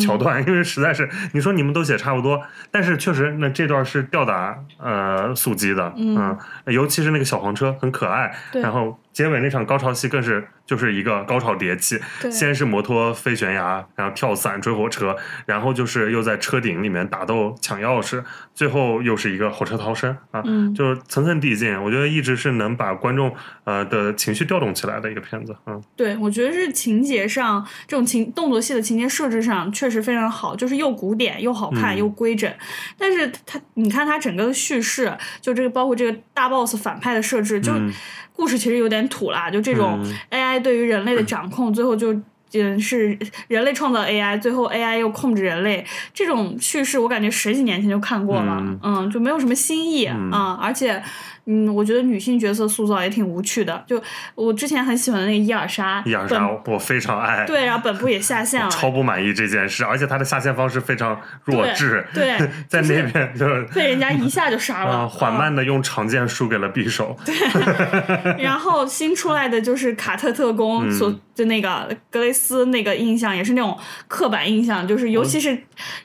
[0.00, 2.42] 桥段，因为实在是你说你们都写差不多，
[2.72, 6.36] 但是确实那这段是吊打呃速激的，嗯。
[6.66, 11.98] 尤其是那个小黄车很可爱，然后结尾那场高潮戏更是就是一个高潮迭起，
[12.30, 20.74] 先是摩托飞悬崖，然后跳伞追火车，然后就是又在车顶里面打斗抢钥匙，最后又是一个火车逃生啊，嗯。
[20.74, 25.82] 就是层层递进，我觉得一直是能把观众呃的情绪调动起来的一个片子，嗯。
[25.96, 31.96] 对，我觉得是情节上这种情动作戏的情节设置上确实非常好，就是又古典又好看嗯。
[31.96, 32.52] 又规整。
[32.98, 37.90] 但是它，你看它整个的叙事，就这个包括这个大 boss 反派的设置，就嗯
[38.36, 42.14] 故事其实有点土啦，就这种嗯 AI 对于人类的掌控，最后就。
[42.58, 43.18] 嗯，是
[43.48, 45.84] 人类创造 AI，最后 AI 又控制人类，
[46.14, 51.02] 这种叙事我感觉十几年前就看过了，嗯嗯就没有什么新意啊、嗯而且，
[51.46, 53.84] 嗯，我觉得女性角色塑造也挺无趣的。
[53.86, 54.02] 就
[54.34, 62.36] 我之前很喜欢的那个伊尔莎，伊尔莎我非常爱，对，然后本部也下线了，超不满意这件事，而且他的下线方式非常弱智，对，
[62.68, 73.78] 在那边就是被人家一下就杀了，啊缓慢的用长剑输给了匕首，对然后新出来的就是卡特特工嗯所就那个格雷斯那个印象也是那种
[74.08, 75.56] 刻板印象，就是尤其是、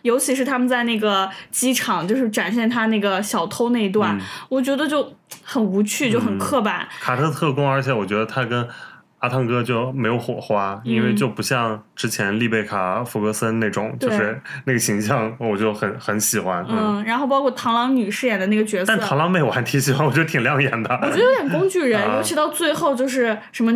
[0.02, 6.86] 尤其是他们在那个机场就是展现他那个小偷那一段，嗯我觉得就很无趣，就很刻板。
[7.00, 8.68] 卡特特工，而且我觉得他跟
[9.22, 11.16] 阿汤哥就没有火花，因为嗯。
[11.16, 16.66] 就不像之前丽贝卡·福格森那种，就是那个形象，我就很很喜欢。
[16.68, 20.90] 嗯，嗯，然后包括螳螂女饰演的那个角色，但螳螂妹我还挺喜欢，我觉得挺亮眼的。
[21.04, 22.18] 我觉得有点工具人，啊。
[22.18, 23.72] 尤其到最后就是什么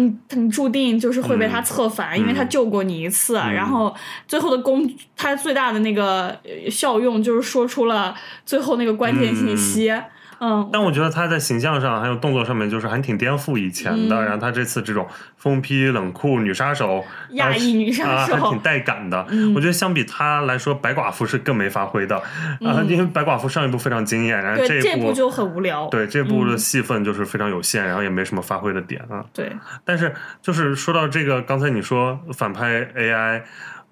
[0.50, 3.54] 注定就是会被他策反，因为他救过你一次，嗯。
[3.54, 3.96] 然后
[4.28, 9.94] 最后的工，他最大的那个呃效用就是说出了最后那个关键信息。
[10.40, 14.16] 嗯，但我觉得他在形象上还有动作上面，就是还挺颠覆以前的。
[14.16, 15.08] 嗯然后他这次这种
[15.38, 19.26] 疯批冷酷女杀手，亚裔女杀啊，手还挺带感的。
[19.30, 22.18] 嗯我觉得相比他来说，白寡妇是更没发挥的。
[22.18, 25.88] 啊，因为白寡妇上一部非常惊艳，然后这一部部就很无聊。
[25.90, 29.24] 对这部的嗯戏份就是非常有限，然后也没什么发挥的点啊。
[29.34, 33.44] 对，但是就是说到这个，刚才你说反派 AI，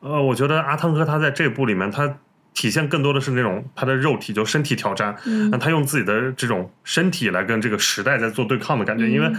[0.02, 2.16] 呃，我觉得阿汤哥他在这部里面他。
[2.54, 5.50] 体现更多的是那种他的肉体，就身体挑战，嗯。
[5.52, 9.06] 那他用自己的这种身体来跟这个时代在做对抗的感觉。
[9.06, 9.12] 嗯。
[9.12, 9.32] 因为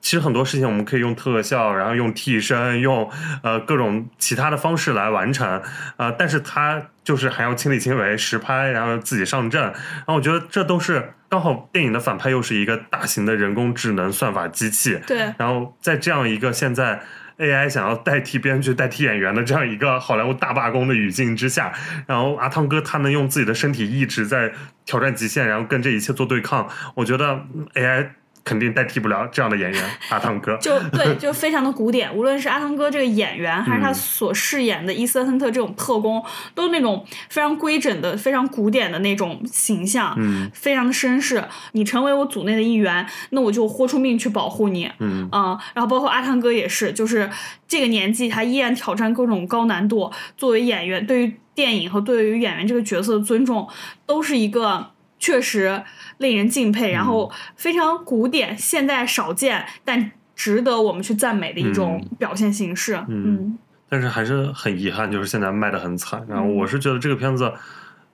[0.00, 3.08] 其实很多事情我们可以用特效，然后用替身，用
[3.42, 5.62] 呃各种其他的方式来完成，
[5.96, 17.00] 呃，但是他就是还要亲力亲为实拍，然后自己上阵，然后我觉得这都是刚好电影的反派又是一个大型的人工智能算法机器，对，然后在这样一个现在
[17.42, 21.72] AI 想要代替编剧、代替演员的这样一个好莱坞大罢工的语境之下，
[22.06, 24.52] 然后阿汤哥他能用自己的身体一直在
[24.86, 28.06] 挑战极限，然后跟这一切做对抗，我觉得 AI
[28.44, 30.56] 肯定代替不了这样的演员 阿汤哥。
[30.58, 32.14] 就对，就非常的古典。
[32.14, 36.22] 无论是阿汤哥这个演员，还是他嗯所饰演的伊森亨特这种特工，
[36.54, 41.44] 都是那种非常规整的、非常古典的那种形象，嗯非常的绅士。
[41.72, 44.90] 你成为我组内的一员，那我就豁出命去保护你。
[44.98, 47.30] 嗯嗯，然后包括阿汤哥也是，就是
[47.68, 50.10] 这个年纪他依然挑战各种高难度。
[50.36, 53.68] 作为演员，对于电影和对于演员这个角色的尊重，
[54.06, 54.90] 都是一个
[55.22, 55.80] 确实
[56.18, 63.00] 令人敬佩，然后非常古典、现代少见，但值得我们去赞美的一种表现形式。
[63.06, 63.56] 嗯
[63.88, 66.24] 但是还是很遗憾，就是现在卖的很惨。
[66.28, 67.52] 然后嗯我是觉得这个片子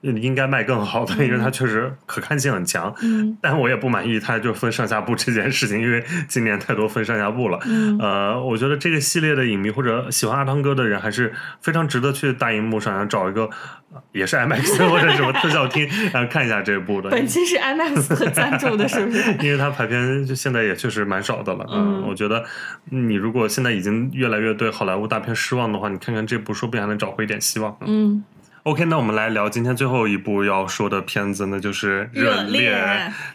[0.01, 2.93] 应该卖更好的，因为它确实可看性很强。
[3.01, 7.59] 嗯但我也不满意它就分上下部这件事情，因为今年太多分上下部了。
[7.65, 13.43] 嗯呃，我觉得这个系列的影迷或者喜欢阿汤哥的人，还是非常值得去大荧幕上然后找一个
[13.91, 17.09] 呃也是 IMAX 或者什么特效厅，然 后看一下这部的。
[17.09, 19.31] 本期是 IMAX 赞助的，是不是？
[19.45, 22.43] 因为它排片就现在也确实蛮少的了，嗯我觉得
[22.89, 27.75] 你如果现在已经越来越对好莱坞大片失望的话，你看看这部，说不定还能找回一点希望。
[27.85, 28.23] 嗯，
[28.69, 32.71] OK，那我们来聊今天最后一部要说的片子，那就是《热烈》烈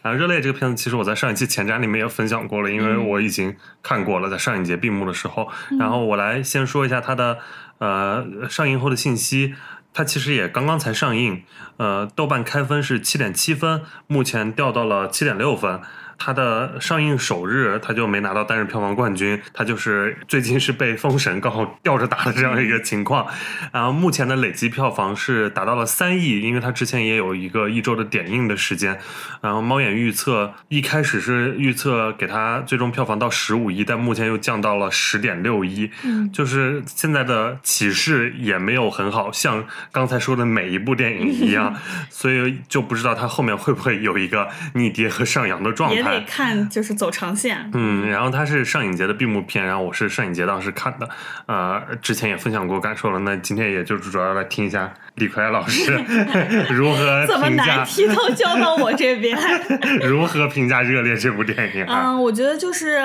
[0.02, 5.48] 啊，《热烈》这个片子其实我在上一期前瞻里面也分享过了，因为嗯我已经看过了，在上一节闭幕的时候。
[5.76, 7.38] 然后我来先说一下它的
[7.78, 9.56] 呃上映后的信息。
[9.92, 11.42] 它其实也刚刚才上映，
[11.76, 15.80] 呃，豆瓣开分是七点七分，目前掉到了七点六分。
[16.24, 23.26] 它的上映首日，它就没拿到单日票房冠军，它就是最近是被封神刚好吊着打的这样一个情况。
[23.70, 28.98] 然后目前的累计票房是达到了三亿，因为它之前也有一个一周的点映的时间。
[29.42, 35.90] 然后猫眼预测一开始是预测给它最终票房到十五亿，但目前又降到了十点六亿。
[36.04, 39.62] 嗯就是现在的起势也没有很好，像
[39.92, 41.74] 刚才说的每一部电影一样，
[42.08, 47.70] 所以就不知道它后面会不会有一个逆跌和上扬的状也看就是走长线。
[47.74, 51.08] 嗯，然后它是上影节的闭幕片，然后我是上影节当时看的，
[51.46, 55.92] 呃，之前也分享过感受了，那今天也就是主要来听一下李逵老师
[56.70, 59.38] 如何怎么难题都交到我这边？
[60.06, 62.04] 如何评价《热烈》这部电影啊？
[62.06, 62.98] 嗯，我觉得就是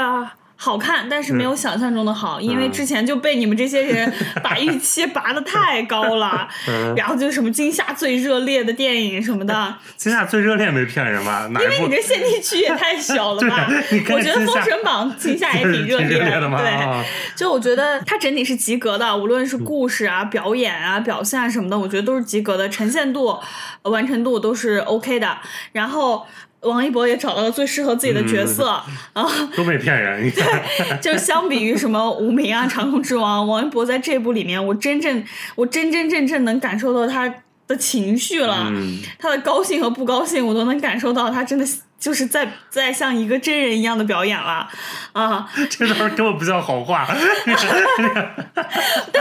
[0.62, 4.12] 好看，但是没有想象中的好，因为之前就被你们这些人
[4.43, 11.47] 把预期拔得太高了，嗯然后就什么今夏最热烈的电影什么的，今夏最热烈没骗人吧？
[11.62, 13.70] 因为你这限定区也太小了吧
[14.12, 16.60] 我觉得《封神榜》 今夏也挺热烈的吗？
[16.60, 16.70] 对。
[16.70, 17.03] 啊
[17.38, 23.39] 就我觉得它整体是及格的，无论是故事啊、表演啊、表现啊什么的，我觉得都是及格的，呈现度、
[23.84, 25.38] 呃完成度都是 OK 的。
[25.72, 26.28] 然后
[26.62, 28.68] 王一博也找到了最适合自己的角色。
[29.14, 30.43] 啊，都没骗人，对，
[31.01, 35.24] 就相比于什么无名啊、长空之王， 王一博在这部里面，我真正
[35.55, 37.34] 我真真正正能感受到他
[37.68, 38.99] 的情绪了，嗯。
[39.18, 41.66] 他的高兴和不高兴，我都能感受到，他真的
[42.00, 44.68] 就是在在像一个真人一样的表演了
[45.12, 45.50] 啊！
[45.70, 47.06] 这段根本不叫好话。
[47.12, 47.18] 但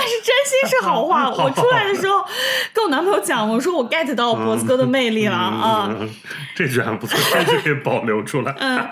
[0.03, 2.25] 是真心是好话，我出来的时候
[2.73, 5.89] 跟我男朋友讲，我说我 get 到脖子哥的魅力了啊。
[5.91, 6.09] 嗯，
[6.55, 8.55] 这句还不错，这句可以保留出来。
[8.59, 8.89] 嗯，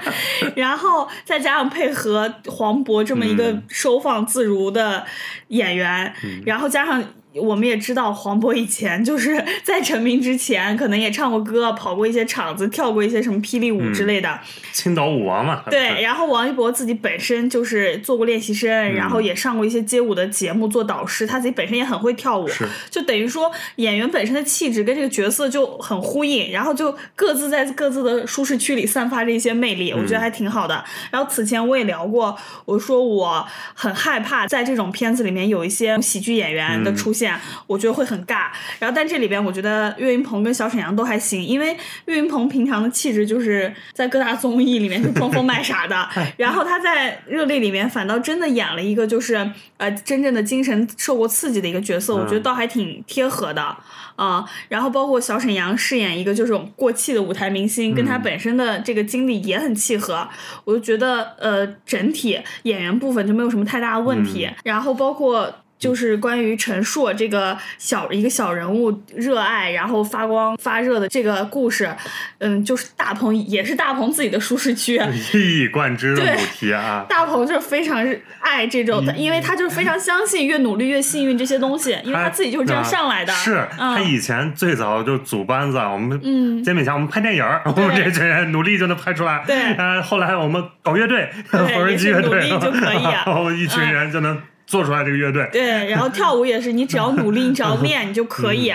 [0.57, 5.07] 然后再加上配合黄渤这么一个嗯收放自如的
[5.49, 6.13] 演员，
[6.45, 7.03] 然后加上。
[7.41, 14.39] 我们也知道黄渤以前就是 在成名之前，可能也唱过歌，跑过一些场子，跳过一些什么霹雳舞之类的。
[14.73, 30.85] 青岛舞王嘛，对，然后王一博自己本身就是做过练习生，嗯然后也上过一些街舞的节目做导师，他自己本身也很会跳舞是，就等于说演员本身的气质跟这个角色就很呼应，然后就各自在各自的舒适区里散发着一些魅力，我觉得还挺好的。
[31.11, 37.26] 然后此前我也聊过，我说我很害怕在这种片子里面有一些喜剧演员的出现。
[37.27, 38.49] 现，我觉得会很尬。
[38.79, 46.09] 然后但这里边我觉得岳云鹏跟小沈阳都还行，因为岳云鹏平常的气质就是在各大综艺里面就装疯卖傻的
[46.39, 53.77] 然后他在热力里面反倒真的演了一个就是呃真正的精神受过刺激的一个角色，我觉得倒还挺贴合的。
[54.17, 60.27] 啊、然后包括小沈阳饰演一个就是过气的舞台明星，跟他本身的这个经历也很契合，
[60.65, 64.49] 我就觉得呃整体演员部分就没有什么太大的问题。
[64.65, 71.95] 然后包括就是关于陈硕这个小一个小人物热爱，然后发光发热的这个故事，
[72.39, 75.01] 嗯，就是大鹏也是大鹏自己的舒适区。
[75.35, 77.05] 一以贯之的对母题啊。
[77.09, 78.05] 大鹏就是非常
[78.41, 83.33] 爱这种，因为他就是非常相信越努力越幸运这些东西，因为他自己就是这样上来的。
[83.33, 89.45] 是他嗯以前最早就组班子，我们嗯煎饼侠，我们拍电影，我们这群人努力就能拍出来。
[89.47, 95.49] 对呃，后来我们搞乐队，对缝纫机乐队，努力就可以啊 然后一群人就能做出来这个乐队。
[95.53, 98.73] 对，然后跳舞也是，你只要努力， 你只要练，你就可以。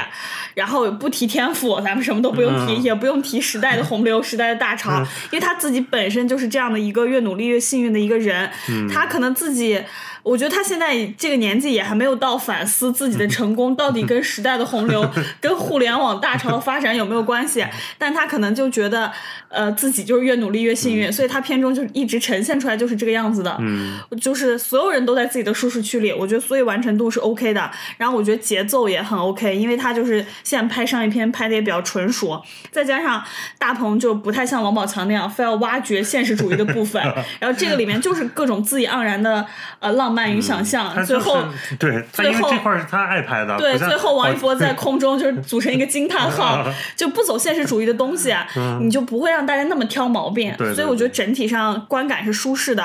[0.53, 4.99] 然后不提天赋，咱们什么都不用提，嗯也不用提时代的洪流、时代的大潮，
[5.31, 8.49] 因为他自己本身就是这样的一个越努力越幸运的一个人。
[8.69, 9.81] 嗯他可能自己，
[10.23, 15.07] 我觉得他现在这个年纪也还没有到反思自己的成功到底跟时代的洪流、
[15.41, 17.65] 跟互联网大潮的发展有没有关系，
[17.97, 19.11] 但他可能就觉得，
[19.49, 23.55] 呃，自己就是越努力越幸运，所以他片中就一直呈现出来就是这个样子的。
[23.59, 27.69] 嗯，就是所有人都在自己的舒适区里，我觉得所以完成度是 OK 的。
[27.97, 32.41] 然后我觉得节奏也很 OK，因为他就是现在拍上一篇拍的也比较纯熟，
[32.71, 33.23] 再加上
[33.57, 37.01] 大鹏就不太像王宝强那样非要挖掘现实主义的部分，
[37.39, 39.45] 然后这个里面就是各种恣意盎然的
[39.79, 41.43] 呃浪漫与想象，最后。
[41.79, 46.63] 对他，因为最后这块是他爱拍的，对，最后王一博哦在空中就是组成一个惊叹号，
[46.95, 48.35] 就不走现实主义的东西，
[48.81, 50.51] 你就不会让大家那么挑毛病。
[50.51, 52.83] 嗯对对所以我觉得整体上观感是舒适的，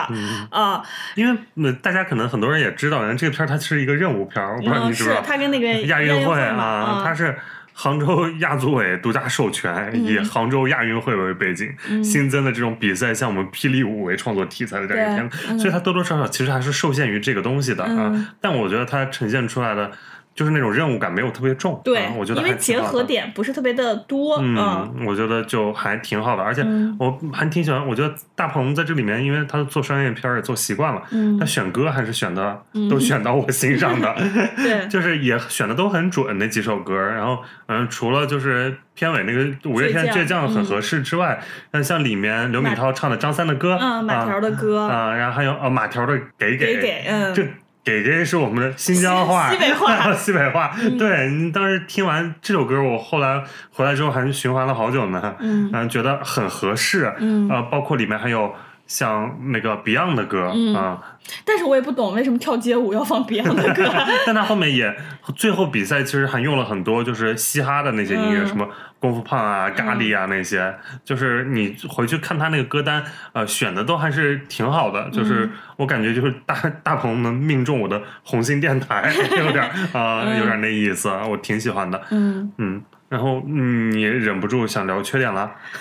[0.51, 0.83] 啊、
[1.15, 5.23] 因为呃大家可能很多人也知道，人这个片儿它是一个任务片儿，我不知道你知不知道。
[5.27, 7.37] 他跟那个亚运会啊，它是
[7.79, 10.03] 杭州亚组委独家授权，嗯。
[10.03, 11.71] 以杭州亚运会为背景，
[12.03, 15.59] 新增的这种比赛项目霹雳舞为创作题材的这样一个片子，嗯。
[15.59, 17.99] 所以它多多少少其实还是受限于这个东西的嗯。
[17.99, 18.35] 啊。
[18.41, 19.93] 但我觉得它呈现出来的
[20.37, 23.03] 就是那种任务感没有特别重，对，啊我觉得因为结合。
[23.07, 24.57] 点不是特别的多，嗯
[24.99, 27.87] 嗯，我觉得就还挺好的，而且嗯我还挺喜欢。
[27.87, 32.61] 我觉得大鹏在这里面，因为他做商业片也做习惯了，嗯他选歌还是选的
[32.91, 34.13] 都选到我心上的，
[34.59, 36.95] 对， 就是也选的都很准那几首歌。
[37.01, 47.47] 然后嗯，除了就是片尾那个五月天倔强很合适之外，那像里面刘敏涛唱的张三的歌，嗯，马条的的歌，啊，然后还有呃马条的给给给，嗯，这
[47.87, 50.11] 给给是我们的新疆话、西北话。
[50.13, 50.75] 西北话。
[50.99, 55.71] 对你当时听完这首歌，我后来回来之后还循环了好久呢，嗯。
[55.73, 57.49] 嗯，觉得很合适，嗯。
[57.49, 58.53] 呃，包括里面还有
[58.87, 60.75] 像那个 Beyond 的歌嗯。
[60.75, 61.03] 啊，
[61.45, 63.93] 但是我也不懂为什么跳街舞要放 Beyond 的歌，
[64.27, 64.95] 但他后面也
[65.37, 68.47] 最后比赛其实还用了很多就是嘻哈的那些音乐，嗯。
[68.47, 68.69] 什么
[68.99, 70.75] 功夫胖啊、咖喱啊那些，
[71.05, 75.03] 就是你回去看他那个歌单，呃，选的都还是挺好的。
[75.07, 75.13] 嗯。
[75.13, 82.01] 就是我感觉就是大大鹏能命中我的红星电台， 有点啊、呃有点那意思，我挺喜欢的。
[82.11, 82.51] 嗯。
[82.59, 85.53] 嗯，然后嗯，你忍不住想聊缺点了，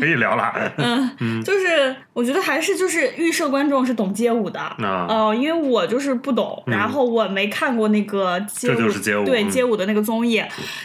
[0.00, 0.72] 可以聊了。
[1.18, 10.42] 嗯，就是我觉得还是就是预设观众是懂街舞的，哦、嗯呃，因为我就是不懂，然后我没看过那个街舞，这就是街舞对嗯街舞的那个综艺，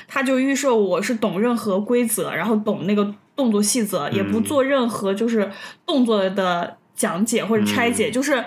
[0.08, 5.50] 他就预设我是懂任何规则，然后懂那个动作细则，也不嗯做任何就是
[5.86, 8.44] 动作的讲解或者拆嗯解，就是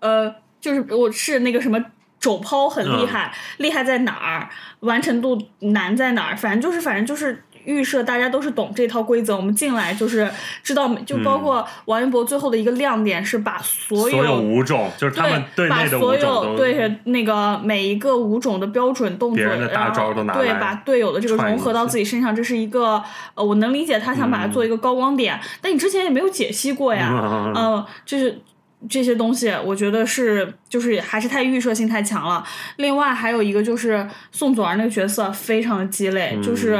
[0.00, 1.78] 呃，就是我是那个什么。
[2.20, 4.48] 肘抛很厉害，厉害在哪儿？
[4.80, 6.36] 完成度难在哪儿？
[6.36, 10.30] 反正就是，反正就是预设大家都是懂这套规则，我们进来就是
[10.62, 23.02] 知道，就包括王一博最后的一个亮点是把所所有舞种，就是他们对，内的舞所种都有对那个每一个舞种的标准动作，的大然后招都拿对，把队友的这个融合到自己身上，这是一个
[23.34, 28.40] 呃，我能理解他想把它做一个高光点，但你之前也没有解析过呀， 嗯嗯，就是。
[28.88, 32.44] 这些东西，我觉得是就是还是太预设性太强了。
[32.76, 36.78] 另外还有一个就是宋祖儿那个角色非常的鸡肋，就是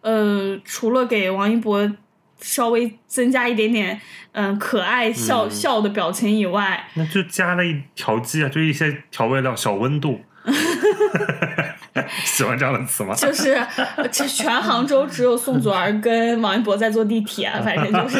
[0.00, 1.92] 呃，除了给王一博
[2.40, 4.00] 稍微增加一点点
[4.32, 10.20] 嗯、可爱笑、笑的表情以外，那就加了一调剂啊，就一些调味料，小温度。
[12.24, 13.14] 喜欢这样的词吗？
[13.14, 13.52] 就是
[13.96, 18.18] 呃 这全杭州只有宋祖儿跟王一博在坐地铁，反正就是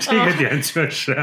[0.00, 1.16] 这 个点确实，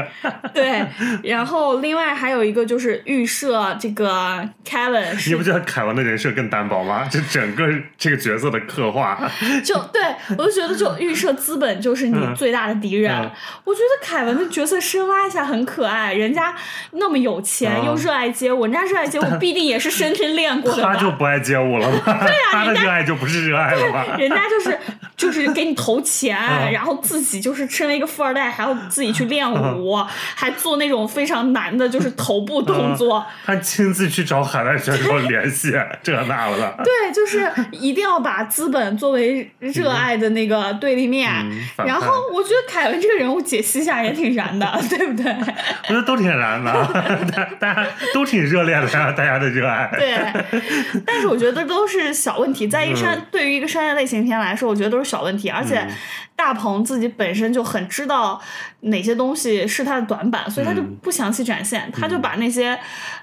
[0.54, 0.84] 对。
[1.22, 7.06] 然后另外还有一个就是预设这个 Kevin 你不觉得凯文的人设更单薄吗？
[7.10, 7.64] 就整个
[7.98, 9.30] 这个角色的刻画，
[9.64, 10.00] 就对
[10.38, 13.14] 我就觉得就预设资本就是你嗯最大的敌人。
[13.14, 13.30] 嗯
[13.64, 16.54] 我觉得凯文的角色深挖一下很可爱，人家
[16.92, 20.94] 那么有钱、嗯又热爱街舞，人家热爱街舞必定也是深深练过的吧？
[20.94, 22.00] 他就不爱街舞了吗？
[22.26, 24.04] 对 他的热爱就不是热爱了吧？
[24.18, 24.78] 人家就是
[25.20, 29.94] 就是给你投钱， 嗯然后自己就是身为一个富二代，还要自己去练舞，
[30.34, 33.22] 还做那种非常难的，就是头部动作。
[33.44, 36.74] 他亲自去找海外选手联系，这那了的。
[36.82, 41.30] 对，就是一定要把资本作为热爱的那个对立面。
[41.76, 45.30] 然后我觉得凯文这个人物解析一下也挺燃的，对不对？
[45.30, 46.72] 我觉得都挺燃的，
[47.36, 49.90] 大大家都挺热烈的呀，大家的热爱。
[49.98, 50.16] 对，
[51.04, 55.90] 但是我觉得都是小问题，在一个商、嗯对于一个商业类型片来说，我觉得都是小问题，而且嗯。
[56.36, 58.40] 大鹏自己本身就很知道
[58.80, 60.96] 哪些东西是他的短板，所以他就嗯。
[61.02, 62.78] 不详细展现，他就把那些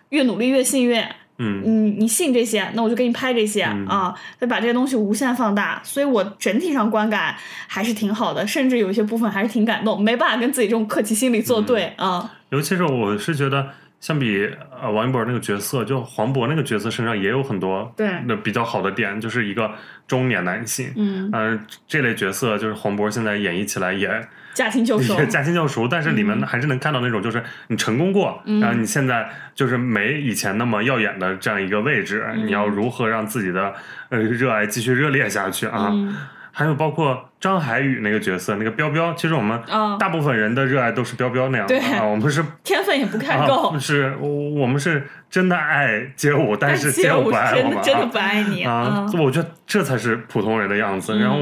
[0.10, 1.04] 越努力越幸运。
[1.40, 1.62] 嗯。
[1.64, 3.88] 你，你信这些，那我就给你拍这些、嗯。
[3.88, 7.36] 啊，就把这些东西无限放大，所以我整体上观感
[7.68, 12.12] 还是挺好的，甚至有一些部分还是挺感动，没办法跟自己这种客气心理作对嗯。
[12.12, 12.32] 啊。
[12.50, 14.50] 尤其是我是觉得，相比
[14.82, 19.72] 呃王一博那个角色，就黄渤那个角色身上也有很多对那比较好的点，就是一个
[20.08, 20.94] 中年男性。
[20.96, 33.74] 嗯，嗯、这类角色就是黄渤现在演绎起来也驾轻就熟，也驾轻就熟，但是里面嗯还是能看到那种就是你成功过，然后你现在就是没以前那么耀眼的这样一个位置，嗯你要如何让自己的
[34.10, 35.90] 呃热爱继续热烈下去啊？
[35.92, 36.16] 嗯
[36.58, 43.70] 还有包括张海宇那个角色，那个彪彪，其实我们啊大部分人的热爱都是彪彪那样的对啊，我们是 天分也不看够。
[43.70, 44.28] 啊，是我
[44.62, 51.14] 我们是真的爱街舞，但是街舞不爱我们真的真的啊不爱你啊，嗯我觉得这才是普通人的样子。
[51.14, 51.38] 嗯然后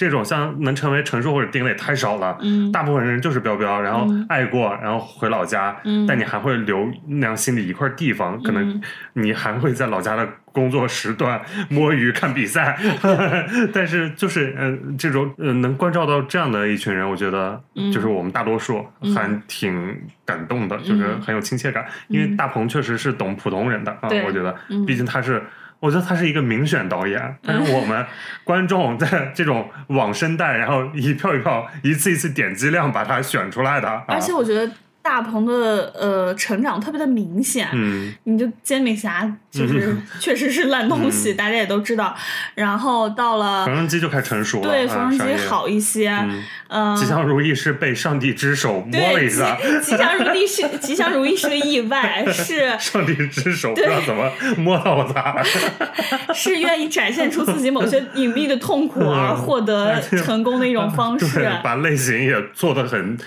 [0.00, 2.72] 这种像能成为陈述或者丁磊太少了，嗯。
[2.72, 4.24] 大部分人就是彪彪，然后嗯。
[4.30, 6.06] 爱过，然后回老家，嗯。
[6.06, 8.82] 但你还会留那样心里一块地方，可能嗯。
[9.12, 12.78] 你还会在老家的工作时段摸鱼看比赛，
[13.74, 17.92] 但是就是呃这种呃能关照到这样的一群人，我觉得嗯。
[17.92, 18.82] 就是我们大多数
[19.14, 19.94] 还挺
[20.24, 25.42] 感动的，就是很有亲切感，因为大鹏确实是懂普通人的啊，我觉得嗯，毕竟他是。
[25.80, 28.06] 我觉得他是一个明选导演，但是我们
[28.44, 34.70] 观众在这种网生代，然后一票一票、一次一次点击量把他选出来的，啊、而且我觉得
[35.02, 38.12] 大鹏的呃成长特别的明显，嗯。
[38.24, 42.14] 你就煎饼侠 就是确实是烂东西，大家也都知道。
[42.54, 55.42] 然后到了缝纫机就开始成熟了，对啊缝纫机好一些，嗯，嗯，吉祥如意是被上帝之手摸了一下， 吉祥如意是吉祥如意是个意外，是 上帝之手不知道怎么摸到他，
[56.32, 61.40] 是愿意展现出自己某些隐秘的痛苦而获得成功的一种方式。
[61.40, 63.24] 对，把类型也做得很突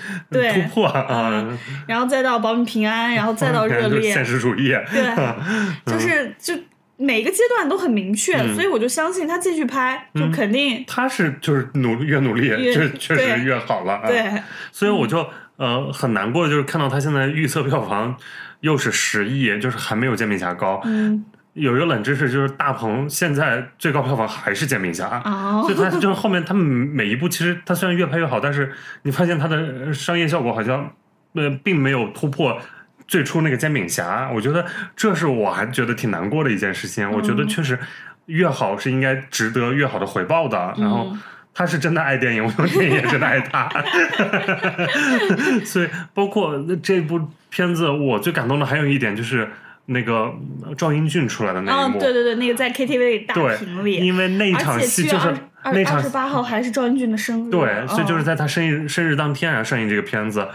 [0.72, 1.44] 破啊，
[1.86, 5.14] 然后再到保你平安，然后再到热就是烈，现实主义，对，
[5.86, 6.54] 就是就
[6.96, 8.54] 每个阶段都很明确，嗯。
[8.54, 14.06] 所以我就相信他继续拍，就肯定他是就是努越努力，越就确实越好了，啊。
[14.06, 14.42] 对，
[14.72, 15.26] 所以我就
[15.56, 18.16] 呃很难过，就是看到他现在预测票房
[18.60, 20.80] 又是十亿，就是还没有煎饼侠高。
[20.84, 21.24] 嗯。
[21.54, 25.22] 有一个冷知识就是大鹏现在最高票房还是煎饼侠。
[25.24, 25.62] 哦。
[25.64, 28.72] 所以他就是后面他们每一部其实他虽然越拍越好，但是
[29.02, 30.92] 你发现他的呃商业效果好像
[31.34, 32.58] 呃并没有突破
[33.06, 34.30] 最初那个煎饼侠。
[34.34, 34.64] 我觉得
[34.96, 37.10] 这是我还觉得挺难过的一件事情。
[37.10, 37.78] 我觉得确实
[38.26, 40.74] 越好是应该值得越好的回报的。
[40.78, 41.20] 然后嗯
[41.56, 43.70] 他是真的爱电影，我觉得电影也真的爱他。
[45.64, 49.48] 所以包括这部片子，我最感动的还有一点就是
[49.86, 50.34] 那个
[50.76, 52.00] 赵英俊出来的那一哦，幕。
[52.00, 55.28] 对对对，那个在 KTV 里大对屏里，因为那一场戏就是
[55.62, 60.48] 二那场二十八号还是赵英俊的生日，对，所以就是嗯在他生日生日当天上映这个片子，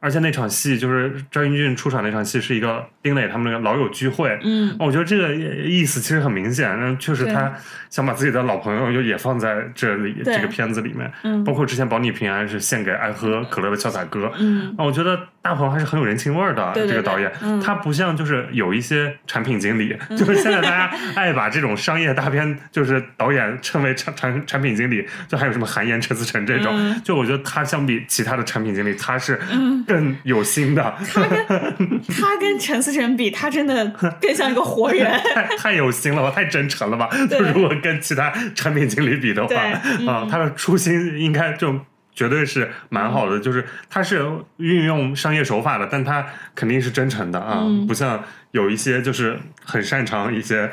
[0.00, 4.38] 而且那场戏就是张英俊出场那场戏是一个丁磊他们那个老友聚会。
[4.42, 7.52] 嗯我觉得这个意思其实很明显，那确实他
[7.90, 17.60] 想把自己的老朋友就也放在这里这个片子里面，嗯包括之前保你平安是献给爱喝可乐的潇洒哥，嗯啊，我觉得大鹏还是很有人情味儿的这个导演，嗯。
[17.60, 27.00] 他不像就是有一些产品经理， 就是现在大家爱把这种商业大片就是导演称为产产产品经理，就还有什么韩延、陈思诚这种，嗯。
[27.02, 29.40] 就我觉得他相比其他的产品经理，他是
[29.86, 30.94] 更有心的，
[32.08, 33.86] 他跟陈思诚比，他真的
[34.20, 35.10] 更像一个活 人。
[35.34, 37.08] 太太有心了吧，太真诚了吧？
[37.30, 41.80] 就如果跟其他产品经理比的话，对啊嗯，他的初心应该就
[42.20, 44.22] 绝对是蛮好的，就是他是
[44.58, 46.22] 运用商业手法的，但他
[46.54, 47.86] 肯定是真诚的啊，嗯。
[47.86, 48.22] 不像
[48.52, 50.70] 有一些就是很擅长一些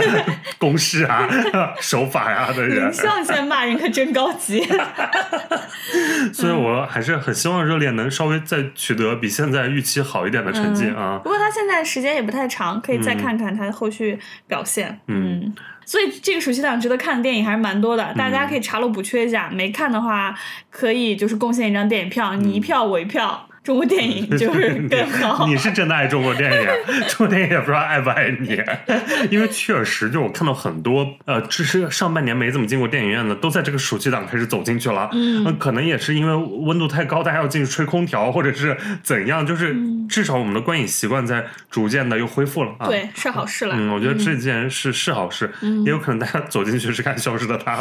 [0.58, 1.26] 公式啊、
[1.80, 4.62] 手法呀的人林，相现在骂人可真高级。
[6.32, 11.18] 所以我还是很希望热恋能稍微再取得比现在预期好一点的成绩啊。
[11.22, 15.00] 不过他现在时间也不太长，可以再看看他后续表现。
[15.08, 15.54] 嗯
[15.86, 19.50] 所以这个暑期档值得看的电影还是蛮多的，大家可以查漏补缺一下。
[19.52, 20.34] 没看的话，
[20.70, 25.46] 可以就是贡献一张电影票，你一票我一票，中国电影就是更好。
[25.48, 26.68] 你是真的爱中国电影，
[27.08, 28.62] 中国电影也不知道爱不爱你，
[29.30, 35.08] 因为确实就我看到很多呃，只是上半年没怎么进过电影院的，都在这个暑期档开始走进去了。
[35.12, 36.34] 嗯呃可能也是因为
[36.66, 39.74] 温度太高，大家要进去吹空调，或者是怎样，就是
[40.10, 42.86] 至少我们的观影习惯在逐渐的又恢复了啊。。
[42.86, 43.74] 对，是好事了。
[43.78, 45.50] 嗯，我觉得这件事是好事，
[45.86, 47.76] 也有可能大家走进去是看《消失的她》，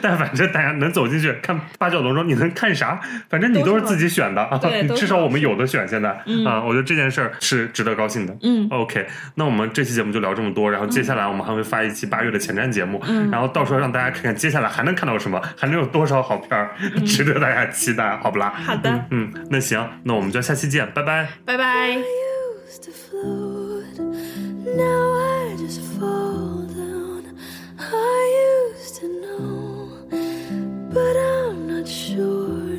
[0.00, 3.00] 但反正大家能走进去看八角笼中，你能看啥？
[3.28, 5.86] 反正你都是自己选的啊对，至少我们有的选。
[5.88, 8.36] 现在嗯啊，我觉得这件事儿是值得高兴的。
[8.42, 16.70] 嗯 OK，那我们这期节目就聊这么多，然后接下来我们还会发一期八月的前瞻节目，嗯然后到时候让大家看看接下来还能看到什么，还能有多少好片儿，
[17.06, 18.52] 值得大家期待，好不啦？
[18.58, 21.28] 嗯好的嗯，嗯，那行，那我们就下期见，拜拜。
[21.44, 21.96] 拜拜。
[22.70, 23.98] used to float.
[24.76, 27.24] Now I just fall down.
[27.78, 29.88] I used to know,
[30.92, 32.69] but I'm not sure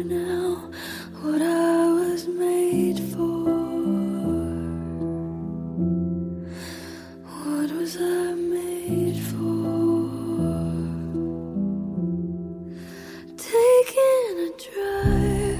[14.70, 15.60] drive.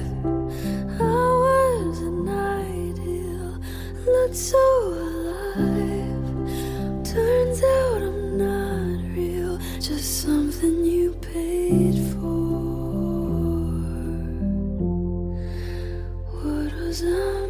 [1.00, 3.58] Was an ideal,
[4.06, 4.58] looked so
[4.92, 6.24] alive.
[7.04, 12.52] Turns out I'm not real, just something you paid for.
[16.30, 17.41] What was I